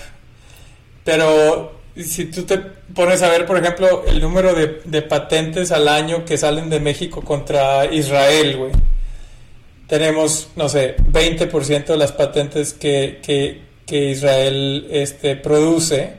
[1.05, 5.89] Pero si tú te pones a ver, por ejemplo, el número de, de patentes al
[5.89, 8.73] año que salen de México contra Israel, güey
[9.89, 16.13] tenemos, no sé, 20% de las patentes que, que, que, Israel este, produce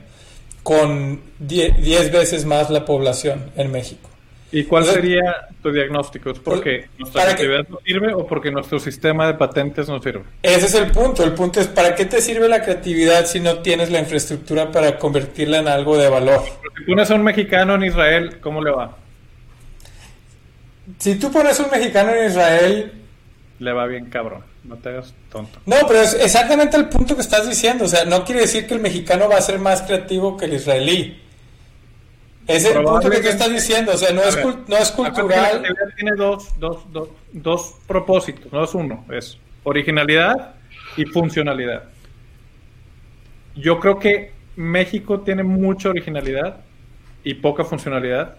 [0.64, 4.10] con 10 veces más la población en México.
[4.52, 6.32] ¿Y cuál sería tu diagnóstico?
[6.32, 10.24] ¿Es porque pues, nuestra creatividad no sirve o porque nuestro sistema de patentes no sirve?
[10.42, 11.24] Ese es el punto.
[11.24, 14.98] El punto es, ¿para qué te sirve la creatividad si no tienes la infraestructura para
[14.98, 16.42] convertirla en algo de valor?
[16.76, 18.98] Si pones a un mexicano en Israel, ¿cómo le va?
[20.98, 22.94] Si tú pones a un mexicano en Israel,
[23.60, 24.44] le va bien cabrón.
[24.64, 25.60] No te hagas tonto.
[25.66, 27.86] No, pero es exactamente el punto que estás diciendo.
[27.86, 30.54] O sea, no quiere decir que el mexicano va a ser más creativo que el
[30.54, 31.22] israelí.
[32.48, 33.92] Es el punto que estás diciendo.
[33.94, 34.38] O sea, no, es,
[34.68, 35.62] no es cultural.
[35.62, 39.06] La tiene dos, dos, dos, dos propósitos, no es uno.
[39.12, 40.56] Es originalidad
[40.98, 41.84] y funcionalidad.
[43.56, 46.62] Yo creo que México tiene mucha originalidad
[47.24, 48.38] y poca funcionalidad,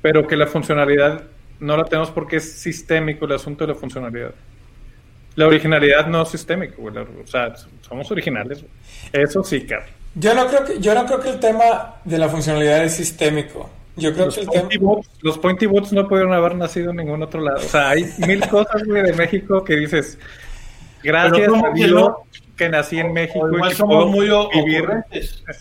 [0.00, 1.24] pero que la funcionalidad
[1.60, 4.32] no la tenemos porque es sistémico el asunto de la funcionalidad.
[5.36, 8.64] La originalidad no es sistémico, O sea, somos originales.
[9.12, 9.90] Eso sí, Carlos.
[10.14, 13.70] Yo no creo que, yo no creo que el tema de la funcionalidad es sistémico.
[13.96, 14.92] Yo creo los que el pointy tema...
[15.22, 17.58] los pointy bots no pudieron haber nacido en ningún otro lado.
[17.58, 20.18] O sea, hay mil cosas, de México que dices,
[21.02, 22.12] gracias a Dios
[22.56, 24.88] que nací en México y que somos muy vivir.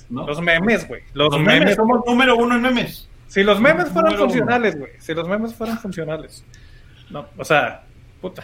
[0.10, 1.02] Los memes, güey.
[1.14, 3.08] Los, memes, memes, somos número uno en memes.
[3.28, 4.91] Si los memes fueran funcionales, güey.
[4.99, 6.43] Si los memes fueran funcionales.
[7.09, 7.84] No, o sea,
[8.21, 8.43] puta.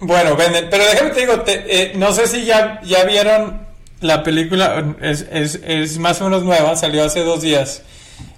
[0.00, 0.68] Bueno, venden.
[0.70, 3.66] Pero déjame te digo, te- eh, no sé si ya, ya vieron
[4.00, 7.82] la película, es, es, es más o menos nueva, salió hace dos días.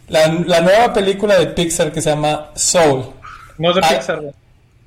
[0.08, 3.04] La, la nueva película de Pixar que se llama Soul.
[3.58, 3.88] No es de Ah.
[3.90, 4.32] Pixar, güey.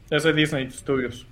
[0.09, 1.25] Es de Disney Studios.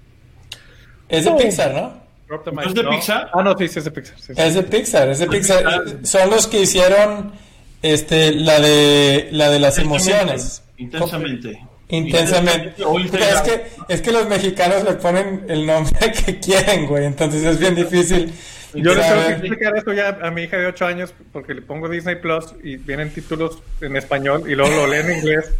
[1.09, 1.31] Es de.
[1.31, 2.01] Pixar, ¿no?
[2.27, 3.29] Drop the ¿No mic, es de Pixar?
[3.33, 4.17] Ah, no, sí, sí es de Pixar.
[4.19, 4.41] sí, sí.
[4.41, 5.27] Es de Pixar, es de.
[5.27, 5.63] Pixar.
[6.03, 7.33] Son los que hicieron
[7.82, 10.63] este la de la de las emociones.
[10.77, 11.61] Intensamente.
[11.89, 12.75] Intensamente.
[12.79, 17.05] Es que, es que los mexicanos le ponen el nombre que quieren, güey.
[17.05, 18.34] Entonces es bien difícil.
[18.73, 21.61] Yo le tengo que explicar esto ya a mi hija de 8 años porque le
[21.61, 25.51] pongo Disney Plus y vienen títulos en español y luego lo lee en inglés.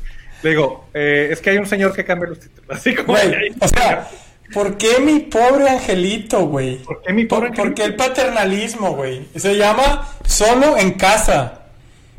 [0.44, 2.70] Le digo, eh, es que hay un señor que cambia los títulos.
[2.70, 3.14] Así como.
[3.14, 4.10] Güey, o sea,
[4.54, 6.78] ¿por qué mi pobre angelito, güey?
[6.78, 9.28] ¿Por qué mi pobre ¿Por, por qué el paternalismo, güey?
[9.36, 11.61] Se llama solo en casa.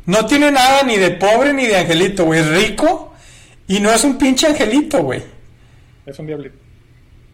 [0.05, 2.41] No tiene nada ni de pobre ni de angelito, güey.
[2.41, 3.13] Es rico
[3.67, 5.23] y no es un pinche angelito, güey.
[6.05, 6.57] Es un diablito.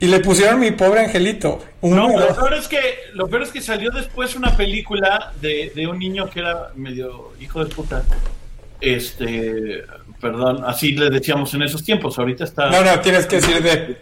[0.01, 1.61] Y le pusieron mi pobre angelito.
[1.81, 2.79] No, lo peor es que
[3.13, 7.33] lo peor es que salió después una película de, de un niño que era medio
[7.39, 8.03] hijo de puta.
[8.79, 9.83] Este,
[10.21, 12.17] perdón, así le decíamos en esos tiempos.
[12.17, 12.69] Ahorita está.
[12.69, 13.97] No, no, tienes que decir de.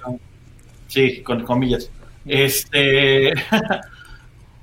[0.88, 1.90] Sí, con comillas.
[2.28, 3.34] Este,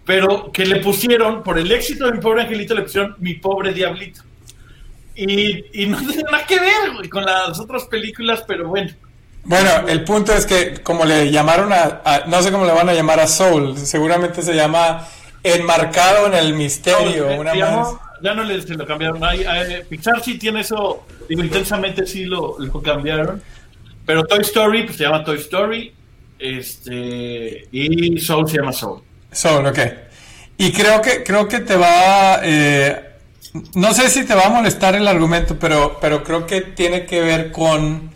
[0.04, 3.72] pero que le pusieron por el éxito de mi pobre angelito le pusieron mi pobre
[3.72, 4.22] diablito.
[5.16, 8.90] Y, y no tiene nada que ver güey, con las otras películas, pero bueno.
[9.44, 12.88] Bueno, el punto es que como le llamaron a, a- no sé cómo le van
[12.88, 15.06] a llamar a Soul, seguramente se llama
[15.42, 18.00] Enmarcado en el Misterio, No, una se llamó- más.
[18.22, 19.22] ya no le se lo cambiaron.
[19.22, 23.42] Hay- hay- Pixar sí tiene eso, digo, intensamente sí lo, lo cambiaron.
[24.06, 25.92] Pero Toy Story, pues se llama Toy Story.
[26.38, 29.00] Este, y Soul se llama Soul.
[29.34, 29.78] Soul, ok.
[30.56, 33.00] Y creo que, creo que te va, eh,
[33.74, 37.20] no sé si te va a molestar el argumento, pero, pero creo que tiene que
[37.20, 38.12] ver con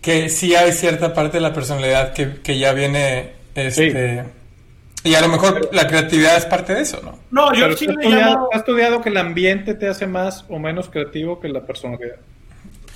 [0.00, 4.24] que sí hay cierta parte de la personalidad que, que ya viene, este,
[5.02, 7.18] y a lo mejor la creatividad es parte de eso, ¿no?
[7.30, 8.48] No, yo Pero sí ¿has le estudiado, llamo.
[8.52, 12.16] has estudiado que el ambiente te hace más o menos creativo que la personalidad.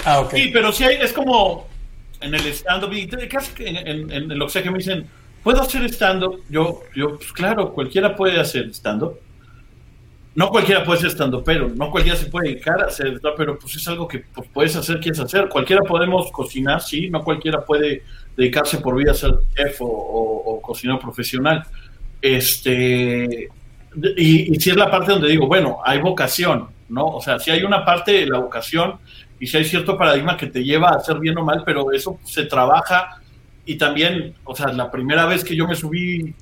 [0.05, 0.35] Ah, ok.
[0.35, 1.69] Sí, pero sí hay, es como
[2.21, 2.91] en el stand-up,
[3.29, 5.07] casi en, en, en lo que sea que me dicen,
[5.43, 6.43] ¿puedo hacer stand-up?
[6.49, 9.19] Yo, yo, pues claro, cualquiera puede hacer stand-up.
[10.35, 13.59] No cualquiera puede ser stand-up, pero no cualquiera se puede dedicar a hacer stand-up, pero
[13.59, 15.49] pues es algo que pues, puedes hacer, quieres hacer.
[15.49, 18.05] Cualquiera podemos cocinar, sí, no cualquiera puede
[18.37, 21.65] dedicarse por vida a ser chef o, o- cocinero profesional.
[22.23, 23.49] Este,
[24.17, 27.07] y, y si es la parte donde digo, bueno, hay vocación, ¿no?
[27.07, 28.99] O sea, si hay una parte de la vocación
[29.41, 32.21] y si hay cierto paradigma que te lleva a hacer bien o mal, pero eso
[32.25, 33.20] se trabaja
[33.73, 36.35] y también, o sea, la primera vez que yo me subí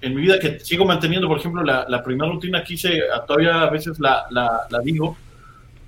[0.00, 3.62] en mi vida, que sigo manteniendo, por ejemplo, la, la primera rutina que hice, todavía
[3.62, 5.16] a veces la, la, la digo,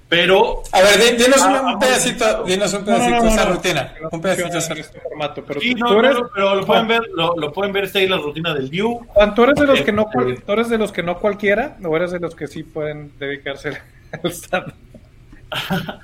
[0.09, 3.17] pero A ver, di- dinos un, Ah, un ah, pedacito, dinos un No, no, pedacito
[3.17, 3.93] no, de esa no, rutina.
[4.01, 6.55] no Un pedacito de esa este formato, pero sí, tú, no, tú eres, no, pero
[6.55, 9.01] lo pueden ver, lo, lo pueden ver, está ahí la rutina del View.
[9.09, 11.77] Juan, ¿tú eres de los que no cual- tú eres de los que no cualquiera
[11.85, 13.71] o eres de los que sí pueden dedicarse
[14.23, 14.73] al stand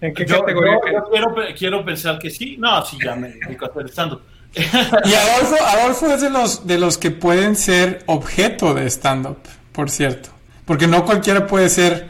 [0.00, 0.72] ¿En qué Yo, categoría?
[0.74, 1.02] yo- quedas?
[1.04, 4.22] yo quiero, quiero pensar que sí, no, sí, ya me dedico a hacer stand-up.
[4.54, 9.38] Y Adolfo, Adolfo es de los, de los que pueden ser objeto de stand-up,
[9.72, 10.30] por cierto.
[10.64, 12.08] Porque no cualquiera puede ser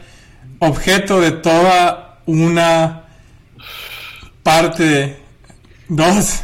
[0.59, 3.03] objeto de toda una
[4.43, 5.17] parte,
[5.87, 6.41] dos,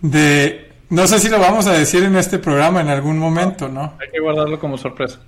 [0.00, 0.72] de...
[0.88, 3.94] No sé si lo vamos a decir en este programa en algún momento, ¿no?
[4.00, 5.20] Hay que guardarlo como sorpresa.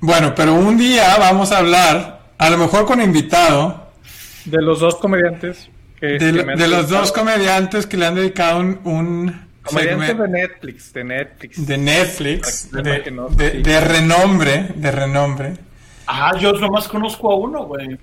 [0.00, 3.83] Bueno, pero un día vamos a hablar, a lo mejor con invitado,
[4.44, 5.68] De los dos comediantes
[6.00, 10.28] que, de, lo- los dos comediantes que le han dedicado un, un comediantes segmento- de
[10.28, 11.66] Netflix, de Netflix.
[11.66, 13.62] de Netflix, de, no, de- sí.
[13.62, 15.52] de renombre, de renombre.
[16.06, 17.96] Ah, yo nomás conozco a uno, güey.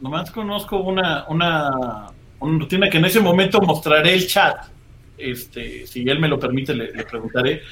[0.00, 1.70] Nomás conozco una, una,
[2.40, 4.56] una rutina que en ese momento mostraré el chat.
[5.16, 7.62] Este, si él me lo permite, le, le preguntaré.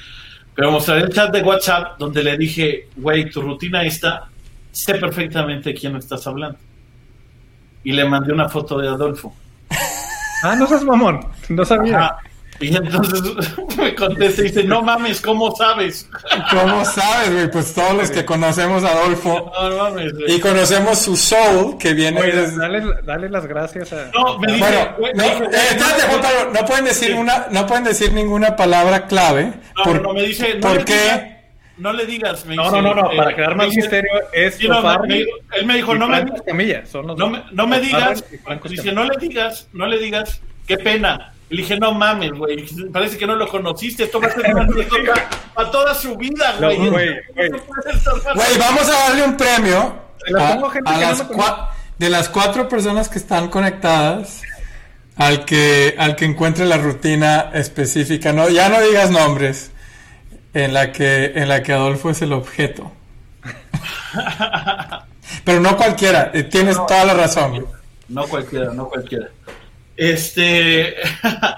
[0.55, 4.29] Pero mostraré el chat de WhatsApp donde le dije, güey, tu rutina esta,
[4.71, 6.57] sé perfectamente quién estás hablando.
[7.83, 9.33] Y le mandé una foto de Adolfo.
[10.45, 11.97] Ah, no seas mamón, no sabía.
[11.99, 12.17] Ajá.
[12.59, 13.21] Y entonces
[13.77, 16.09] me contesta y dice, no mames, ¿cómo sabes?
[16.51, 17.49] ¿Cómo sabes, güey?
[17.49, 20.35] Pues todos los que conocemos a Adolfo No mames, güey.
[20.35, 22.57] y conocemos su soul, que viene Oye, desde...
[22.57, 24.11] dale, dale las gracias a...
[24.13, 27.07] No, me dice, Bueno, güey, no, me dice, eh, espérate, Juan Pablo, no pueden decir
[27.07, 27.13] Sí.
[27.13, 29.53] una, no pueden decir ninguna palabra clave.
[29.77, 30.59] No, por- no, me dice, no
[31.77, 32.45] no le digas.
[32.45, 34.81] Me No, dice, no, no, no, eh, para crear más dice- misterio es Sí, no,
[34.81, 36.23] me- él me dijo, no me,
[36.85, 38.23] son los no me, no me digas,
[38.69, 41.33] dice, no le digas, no le digas, qué pena.
[41.49, 44.63] Le dije, no mames, güey, parece que no lo conociste, esto va a ser una
[44.63, 45.13] anécdota
[45.53, 46.89] para toda su vida, No, güey.
[46.89, 49.95] güey, vamos a darle un premio
[50.39, 51.27] a, a gente a que no las
[51.99, 54.41] de las cuatro personas que están conectadas.
[55.15, 59.71] al que, al que encuentre la rutina específica, no, ya no digas nombres,
[60.53, 62.91] en la que, en la que Adolfo es el objeto.
[65.43, 67.65] Pero no cualquiera, eh, tienes toda la razón.
[68.07, 69.29] No cualquiera, no cualquiera.
[69.95, 70.95] Este,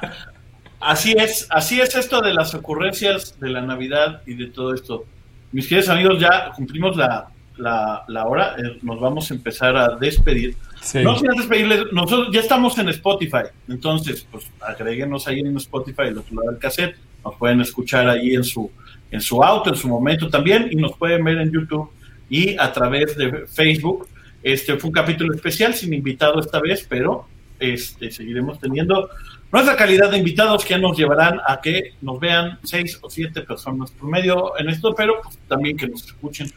[0.79, 5.05] así es, así es esto de las ocurrencias de la Navidad y de todo esto.
[5.51, 7.27] Mis queridos amigos, ya cumplimos la,
[7.57, 10.55] la, hora, eh, nos vamos a empezar a despedir.
[11.03, 16.19] No sin despedirles, nosotros ya estamos en Spotify, entonces, pues agréguenos ahí en Spotify, el
[16.19, 18.69] otro lado del cassette, nos pueden escuchar ahí en su,
[19.11, 21.89] en su auto, en su momento también, y nos pueden ver en YouTube
[22.29, 24.07] y a través de Facebook.
[24.43, 27.27] Este fue un capítulo especial sin invitado esta vez, pero
[27.59, 29.09] este, seguiremos teniendo
[29.51, 33.91] nuestra calidad de invitados que nos llevarán a que nos vean seis o siete personas
[33.91, 36.51] por medio en esto, pero pues, también que nos escuchen,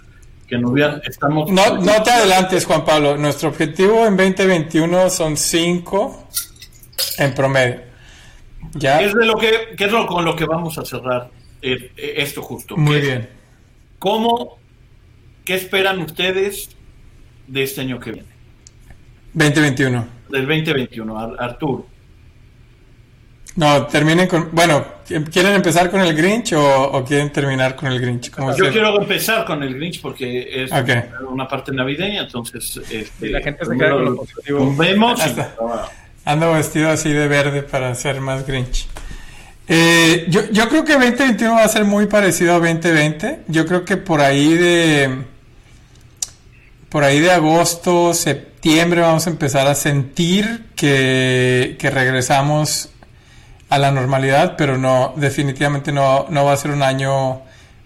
[0.46, 1.00] que nos vean.
[1.04, 1.50] Estamos.
[1.50, 3.16] No, no te adelantes, Juan Pablo.
[3.16, 6.28] Nuestro objetivo en 2021 son cinco
[7.18, 7.82] en promedio.
[8.72, 9.00] ¿Ya?
[9.00, 11.30] Es de lo que, es lo con lo que vamos a cerrar
[11.62, 12.76] eh, esto justo.
[12.76, 13.28] Muy bien.
[13.98, 14.58] ¿Cómo,
[15.44, 16.70] qué esperan ustedes
[17.46, 18.28] de este año que viene?
[19.34, 20.06] 2021.
[20.30, 21.86] Del 2021, Arturo.
[23.58, 24.50] No, terminen con.
[24.52, 24.84] Bueno,
[25.32, 28.30] ¿quieren empezar con el Grinch o, quieren terminar con el Grinch?
[28.56, 30.70] Yo quiero empezar con el Grinch porque es
[31.28, 32.80] una parte navideña, entonces.
[32.88, 34.76] Este, la gente se queda con lo positivo.
[34.76, 35.20] Vemos.
[36.24, 38.86] ando vestido así de verde para ser más Grinch.
[39.68, 43.42] Eh, yo, yo creo que 2021 va a ser muy parecido a 2020.
[43.48, 45.24] Yo creo que por ahí de.
[46.88, 52.88] Por ahí de agosto, septiembre vamos a empezar a sentir que, que regresamos
[53.68, 57.42] a la normalidad, pero no, definitivamente no, no va a ser un año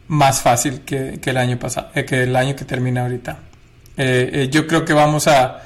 [0.09, 3.39] más fácil que, el año pasado, eh, que el año que termina ahorita.
[3.97, 5.62] Eh, yo creo que vamos a,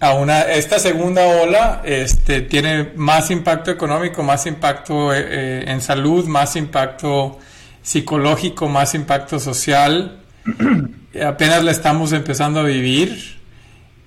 [0.00, 6.56] a, una, esta segunda ola este, tiene más impacto económico, más impacto en salud, más
[6.56, 7.38] impacto
[7.82, 10.20] psicológico, más impacto social.
[11.24, 13.38] Apenas la estamos empezando a vivir.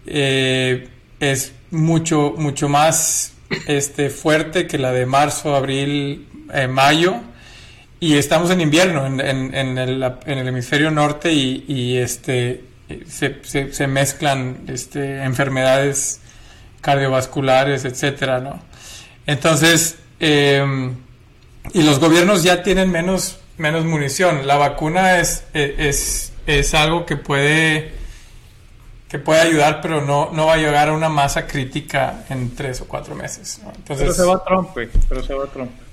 [0.05, 3.33] es mucho, mucho más
[3.67, 7.15] este, fuerte que la de marzo, abril, eh, mayo.
[7.99, 12.61] Y estamos en invierno en, en, el, en el, hemisferio norte y, este,
[13.07, 16.19] se, se, mezclan este, enfermedades
[16.81, 18.59] cardiovasculares, etcétera, ¿no?
[19.25, 20.95] Entonces, em,
[21.73, 24.45] y los gobiernos ya tienen menos, menos munición.
[24.45, 28.03] La vacuna es, es, es algo que puede
[29.13, 32.81] que puede ayudar, pero no, no va a llegar a una masa crítica en tres
[32.81, 33.61] o cuatro meses.
[33.63, 34.43] Entonces, pero se va.
[35.07, 35.45] Pero se va.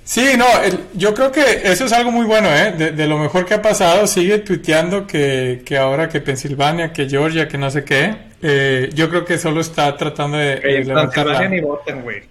[0.03, 0.45] Sí, no,
[0.93, 2.71] yo creo que eso es algo muy bueno, ¿eh?
[2.71, 7.47] De, lo mejor que ha pasado, sigue tuiteando que, que, ahora que Pensilvania, que Georgia,
[7.47, 8.15] que no sé qué.
[8.41, 11.47] Eh, yo creo que solo está tratando de, levantar la...
[11.47, 12.23] ni voten, güey.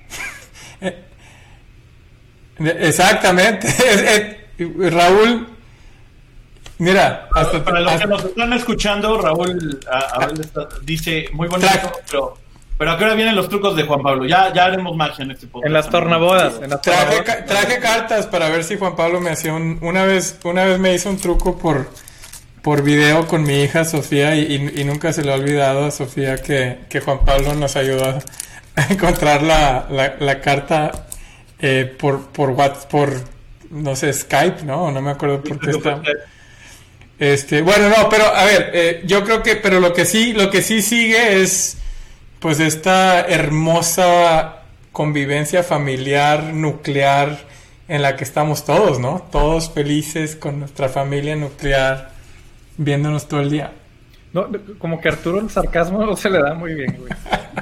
[2.58, 3.68] Exactamente.
[4.90, 5.46] Raúl,
[6.80, 9.78] Mira, hasta para los que nos están escuchando, Raúl,
[10.82, 12.38] dice muy bonito, pero,
[12.80, 14.24] pero a qué hora vienen los trucos de Juan Pablo.
[14.24, 15.66] Ya, ya haremos magia en este podcast.
[15.66, 16.58] En las tornabodas.
[16.80, 20.94] traje, cartas para ver si Juan Pablo me hacía un, una vez, una vez me
[20.94, 21.90] hizo un truco por,
[22.62, 27.00] por video con mi hija Sofía y, nunca se le ha olvidado a Sofía que,
[27.04, 28.18] Juan Pablo nos ayudó
[28.76, 29.86] a encontrar la,
[30.18, 31.06] la, carta
[31.58, 33.10] eh, por, por WhatsApp, por
[33.68, 34.90] no sé, Skype, ¿no?
[34.90, 36.00] No me acuerdo por qué está.
[37.18, 40.50] Este, bueno, no, pero a ver, eh, yo creo que, pero lo que sí, lo
[40.50, 41.76] que sí sigue es,
[42.40, 44.56] pues esta hermosa
[44.92, 47.38] convivencia familiar, nuclear,
[47.88, 49.26] en la que estamos todos, ¿no?
[49.30, 52.10] Todos felices con nuestra familia nuclear,
[52.76, 53.72] viéndonos todo el día.
[54.32, 57.12] No, como que Arturo el sarcasmo no se le da muy bien, güey.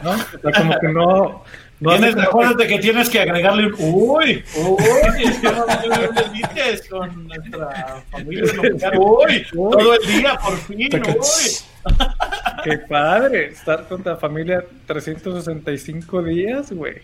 [0.02, 0.10] ¿No?
[0.10, 1.44] O sea, como que no,
[1.80, 7.28] no tienes, acuérdate que tienes que agregarle un uy, uy, es que no me con
[7.28, 8.52] nuestra familia.
[8.98, 11.94] Uy, todo el día, por fin, uy.
[12.64, 16.96] Qué padre, estar con tu familia 365 días, güey.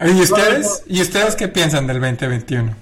[0.00, 2.74] ¿Y ustedes, ¿Y ustedes qué piensan del 2021?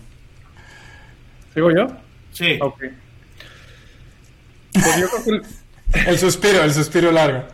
[1.55, 1.87] ¿Sigo yo?
[2.33, 2.59] Sí.
[2.61, 2.83] Ok.
[4.73, 7.45] Pues yo creo que el suspiro, el suspiro largo.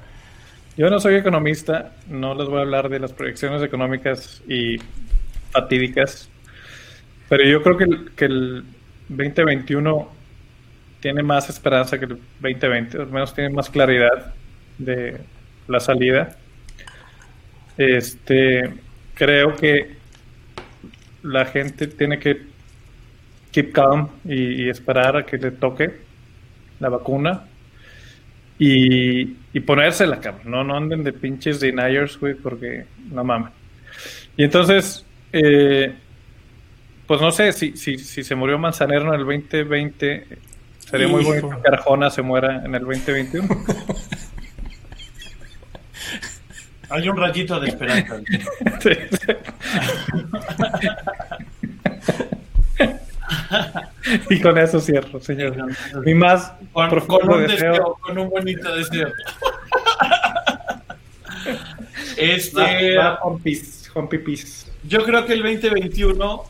[0.76, 4.76] Yo no soy economista, no les voy a hablar de las proyecciones económicas y
[5.50, 6.28] fatídicas,
[7.30, 8.64] pero yo creo que el, que el
[9.08, 10.12] 2021
[11.00, 14.34] tiene más esperanza que el 2020, al menos tiene más claridad
[14.76, 15.16] de
[15.66, 16.36] la salida.
[17.78, 18.74] Este,
[19.14, 19.96] creo que
[21.22, 22.42] la gente tiene que
[23.50, 25.90] keep calm y esperar a que le toque
[26.80, 27.44] la vacuna
[28.58, 30.50] y, y ponérsela, cabrón.
[30.50, 33.52] No, no anden de pinches deniers, güey, porque no mames.
[34.36, 35.94] Y entonces, eh,
[37.06, 40.26] pues no sé si, si, si se murió Manzanero en el 2020,
[40.78, 43.48] sería muy bonito que Arjona se muera en el 2021.
[46.88, 48.20] Hay un rayito de esperanza.
[48.80, 49.32] Sí, sí.
[54.30, 55.56] y con eso cierro, señor.
[56.04, 57.70] Mi más Con, profundo con un deseo.
[57.72, 59.08] deseo, con un bonito deseo.
[62.16, 64.70] Este, Va- va Juan Pis- Juan Pipis.
[64.84, 66.44] yo creo que el 2021,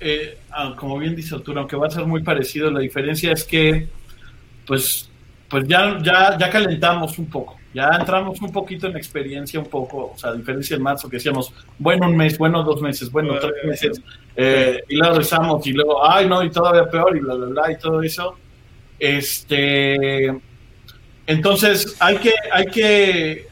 [0.00, 3.44] eh, ah, como bien dice Arturo, aunque va a ser muy parecido, la diferencia es
[3.44, 3.88] que,
[4.66, 5.08] pues,
[5.48, 7.57] pues ya, ya, ya calentamos un poco.
[7.74, 11.16] Ya entramos un poquito en experiencia, un poco, o sea, a diferencia en marzo que
[11.16, 14.02] decíamos, bueno, un mes, bueno, dos meses, bueno, tres meses,
[14.36, 17.72] eh, y luego rezamos, y luego, ay, no, y todavía peor, y bla, bla, bla,
[17.72, 18.36] y todo eso.
[18.98, 20.34] Este,
[21.26, 23.48] entonces, hay que, hay que,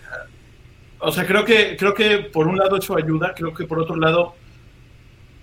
[0.98, 3.96] o sea, creo que, creo que por un lado eso ayuda, creo que por otro
[3.96, 4.34] lado,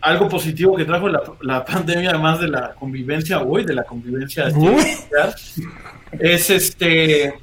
[0.02, 4.52] algo positivo que trajo la, la pandemia, además de la convivencia, uy, de la convivencia,
[6.20, 7.34] es este,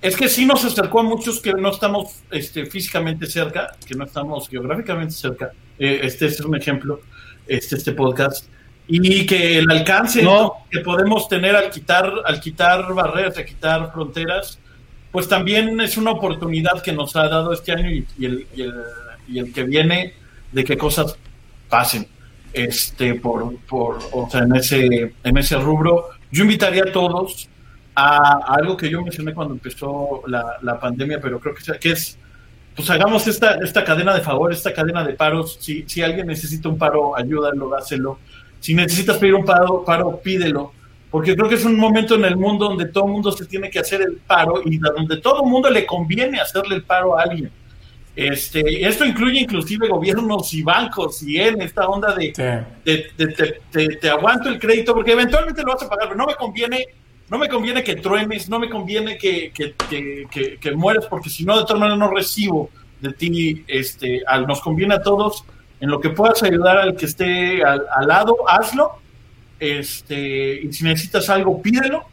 [0.00, 4.04] es que sí nos acercó a muchos que no estamos este, físicamente cerca, que no
[4.04, 5.52] estamos geográficamente cerca.
[5.78, 7.00] Eh, este es un ejemplo,
[7.46, 8.46] este, este podcast.
[8.86, 10.64] Y que el alcance No.
[10.70, 14.58] que podemos tener al quitar, al quitar barreras, al quitar fronteras,
[15.12, 18.62] pues también es una oportunidad que nos ha dado este año y, y el, y,
[18.62, 18.74] el,
[19.28, 20.14] y el que viene
[20.52, 21.16] de que cosas
[21.68, 22.06] pasen
[22.54, 27.48] este por, por o sea en ese en ese rubro yo invitaría a todos
[28.00, 32.18] a, algo que yo mencioné cuando empezó la, la pandemia pero creo que, que es
[32.76, 35.56] pues hagamos esta, esta cadena de favor, esta cadena de paros.
[35.60, 38.20] Si, si alguien necesita un paro, ayúdalo, dáselo.
[38.60, 40.72] Si necesitas pedir un paro, paro, pídelo.
[41.10, 43.68] Porque creo que es un momento en el mundo donde todo el mundo se tiene
[43.68, 47.22] que hacer el paro y donde todo el mundo le conviene hacerle el paro a
[47.22, 47.50] alguien.
[48.14, 52.42] Este, esto incluye inclusive gobiernos y bancos y en esta onda de, Sí.
[52.84, 56.26] de- de- te- te aguanto el crédito porque eventualmente lo vas a pagar, pero no
[56.26, 56.84] me conviene,
[57.30, 61.58] no me conviene que truenes, no me conviene que, que, que, mueras, porque si no,
[61.58, 62.70] de todas maneras no recibo
[63.00, 65.44] de ti, este, al, nos conviene a todos,
[65.80, 68.98] en lo que puedas ayudar al que esté al, al lado, hazlo,
[69.60, 72.06] este, y si necesitas algo, pídelo,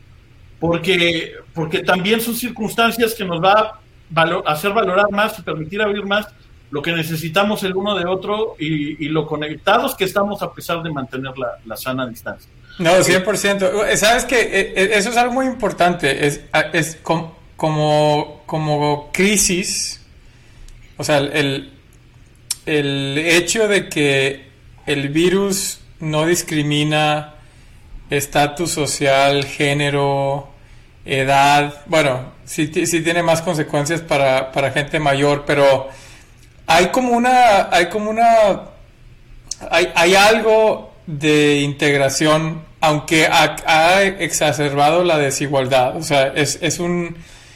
[0.60, 3.80] porque, porque también son circunstancias que nos va
[4.16, 6.28] a hacer valorar más y permitir abrir más
[6.76, 10.84] lo que necesitamos el uno de otro y, y lo conectados que estamos a pesar
[10.84, 12.52] de mantener la, la sana distancia.
[12.80, 13.96] No, 100%.
[13.96, 16.28] Sabes que eso es algo muy importante.
[16.28, 16.42] Es,
[16.74, 20.02] es com- como, como crisis,
[20.98, 21.72] o sea, el,
[22.66, 24.50] el hecho de que
[24.86, 27.36] el virus no discrimina
[28.10, 30.50] estatus social, género,
[31.06, 35.88] edad, bueno, sí, sí tiene más consecuencias para, para gente mayor, pero
[36.68, 38.62] hay como una, hay como una,
[39.72, 46.80] hay, hay algo de integración, aunque ha, ha exacerbado la desigualdad, o sea, es, es
[46.80, 47.16] un...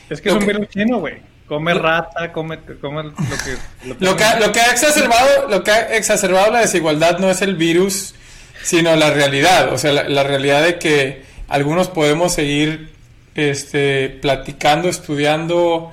[0.09, 1.17] Es que es un que- virus chino, güey.
[1.47, 3.97] Come rata, come, come lo que...
[4.05, 7.41] Lo que, ha- lo que ha exacerbado, lo que ha exacerbado la desigualdad no es
[7.41, 8.13] el virus,
[8.61, 9.73] sino la realidad.
[9.73, 12.93] O sea, la, la realidad de que algunos podemos seguir
[13.33, 15.91] este, platicando, estudiando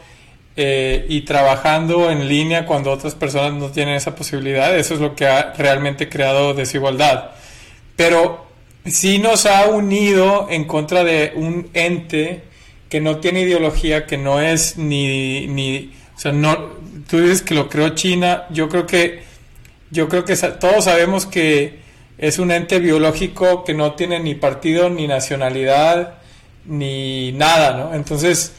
[0.57, 4.77] eh, y trabajando en línea cuando otras personas no tienen esa posibilidad.
[4.77, 7.33] Eso es lo que ha realmente creado desigualdad.
[7.97, 8.47] Pero
[8.87, 12.43] sí nos ha unido en contra de un ente
[12.89, 16.57] que no tiene ideología, que no es ni, ni o sea, no,
[17.09, 19.23] tú dices que lo creó China, yo creo que,
[19.91, 21.81] yo creo que todos sabemos que
[22.17, 26.15] es un ente biológico que no tiene ni partido, ni nacionalidad,
[26.65, 27.95] ni nada, ¿no?
[27.95, 28.55] Entonces,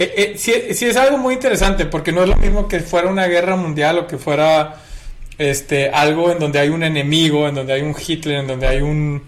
[0.00, 3.08] eh, eh, sí, sí es algo muy interesante, porque no es lo mismo que fuera
[3.08, 4.76] una guerra mundial o que fuera
[5.38, 8.80] este, algo en donde hay un enemigo, en donde hay un Hitler, en donde hay
[8.80, 9.22] un,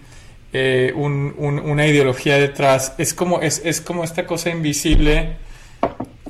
[0.51, 2.93] eh, un- un- una ideología detrás.
[2.97, 5.37] Es como, es, es como esta cosa invisible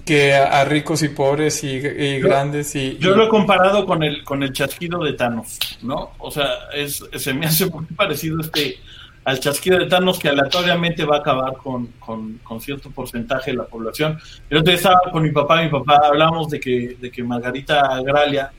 [0.06, 2.98] que a, a ricos y pobres y, y Yo- grandes y...
[3.00, 6.12] Yo y- lo he comparado con el, con el chasquido de Thanos, ¿no?
[6.20, 8.78] O sea, es, se me hace muy parecido este
[9.26, 13.64] al chasquido de Thanos que aleatoriamente va a acabar con, con, cierto porcentaje de la
[13.66, 14.18] población.
[14.50, 18.02] El otro día estaba con mi papá, mi papá hablábamos de que, de que Margarita
[18.02, 18.52] Gralia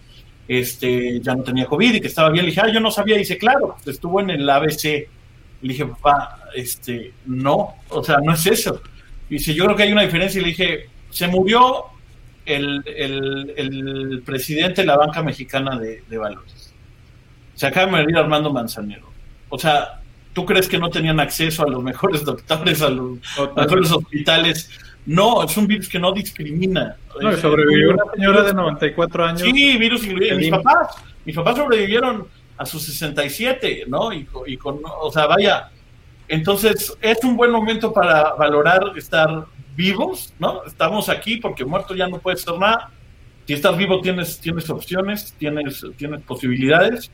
[0.48, 2.44] este, ya no tenía COVID y que estaba bien.
[2.44, 3.16] Le dije, ah, yo no sabía.
[3.16, 4.84] Y dice, claro, estuvo en el ABC.
[4.84, 5.08] Le
[5.72, 8.80] dije, papá, este, no, o sea, no es eso.
[9.28, 10.40] Y dice, yo creo que hay una diferencia.
[10.40, 11.86] Y le dije, se murió
[12.46, 16.72] el, el, el presidente de la banca mexicana de, de valores.
[17.54, 19.10] Se acaba de morir Armando Manzanero.
[19.48, 20.00] O sea,
[20.34, 23.18] ¿tú crees que no tenían acceso a los mejores doctores, a los
[23.56, 24.70] mejores hospitales
[25.06, 26.96] No, es un virus que no discrimina.
[27.20, 29.40] No, Es- sobrevivió una señora de 94 años.
[29.42, 30.36] Sí, virus incluido.
[30.36, 34.12] Mis papás, mis papás sobrevivieron a sus 67, ¿no?
[34.12, 34.24] Y
[34.56, 35.70] con, o sea, vaya.
[36.28, 39.44] Entonces, es un buen momento para valorar estar
[39.76, 40.64] vivos, ¿no?
[40.64, 42.90] Estamos aquí porque muerto ya no puede ser nada.
[43.46, 47.10] Si estás vivo tienes, tienes opciones, tienes, tienes posibilidades.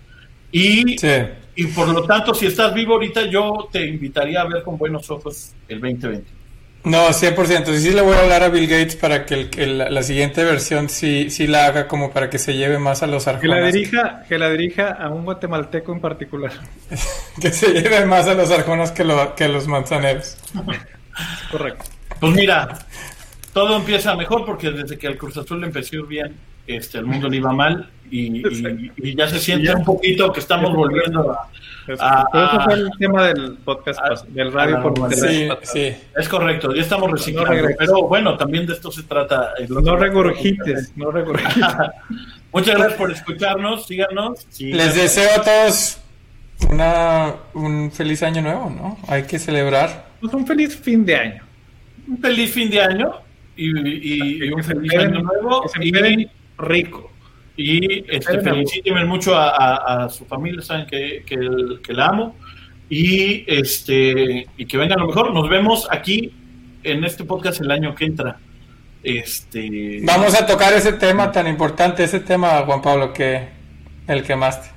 [0.52, 1.08] Y, Sí.
[1.56, 5.10] y por lo tanto, si estás vivo ahorita, yo te invitaría a ver con buenos
[5.10, 6.30] ojos el 2020.
[6.82, 7.66] No, 100%.
[7.74, 10.42] Sí, sí le voy a hablar a Bill Gates para que el- que la, siguiente
[10.44, 13.56] versión sí, sí la haga como para que se lleve más a los Que la
[13.56, 13.74] arjonas.
[13.74, 16.52] dirija, que la dirija a un guatemalteco en particular.
[17.40, 20.38] Que se lleve más a los arjonas que, lo- que a los manzaneros.
[21.50, 21.84] Correcto.
[22.18, 22.78] Pues mira,
[23.52, 26.34] todo empieza mejor porque desde que al Cruz Azul le empezó bien,
[26.76, 30.40] este, el mundo le iba mal y, y- y ya se siente un poquito que
[30.40, 31.48] estamos volviendo a...
[31.86, 32.62] Pero eso ah.
[32.66, 35.92] fue el tema del podcast, pas- del radio por Sí, sí.
[36.16, 37.76] Es correcto, ya estamos reciclando, regreses.
[37.78, 39.52] pero bueno, también de esto se trata.
[39.62, 41.64] otro- No regurgites, no regurgites.
[42.52, 44.46] Muchas gracias por escucharnos, síganos.
[44.50, 44.72] Sí.
[44.72, 46.00] Les deseo a todos
[46.68, 48.98] una, un feliz año nuevo, ¿no?
[49.08, 50.06] Hay que celebrar.
[50.20, 51.42] Pues un feliz fin de año.
[52.06, 53.12] Un feliz fin de año
[53.56, 55.64] y, y- y un feliz año nuevo.
[56.60, 57.10] Rico.
[57.56, 61.38] y este, felicítenme mucho a, a- a su familia, saben que, que,
[61.82, 62.36] que la amo.
[62.88, 65.32] Y, este, y que vengan lo mejor.
[65.32, 66.32] Nos vemos aquí
[66.82, 68.38] en este podcast el año que entra.
[69.02, 73.48] Este, Vamos a tocar ese tema tan importante, ese tema, Juan Pablo, que
[74.06, 74.68] el quemaste.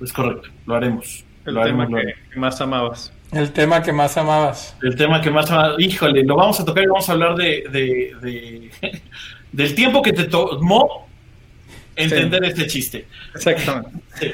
[0.00, 1.24] Es correcto, lo haremos.
[1.44, 3.12] El lo tema que, que más amabas.
[3.32, 4.76] El tema que más amabas.
[4.82, 5.50] El tema que más...
[5.78, 8.70] Híjole, lo vamos a tocar y vamos a hablar de, de- de-
[9.54, 11.06] del tiempo que te tomó
[11.96, 13.06] entender este chiste.
[13.34, 13.90] Exactamente.
[14.18, 14.32] Sí.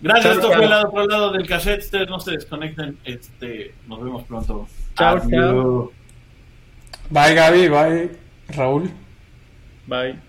[0.00, 0.56] Gracias, Chao, esto chao.
[0.56, 1.82] fue el otro lado del cassette.
[1.82, 2.98] Ustedes no se desconecten.
[3.04, 4.68] Este, nos vemos pronto.
[4.96, 5.30] Chao, Adiós.
[5.30, 5.92] chao.
[7.10, 8.10] Bye Gaby, bye
[8.56, 8.90] Raúl.
[9.86, 10.27] Bye.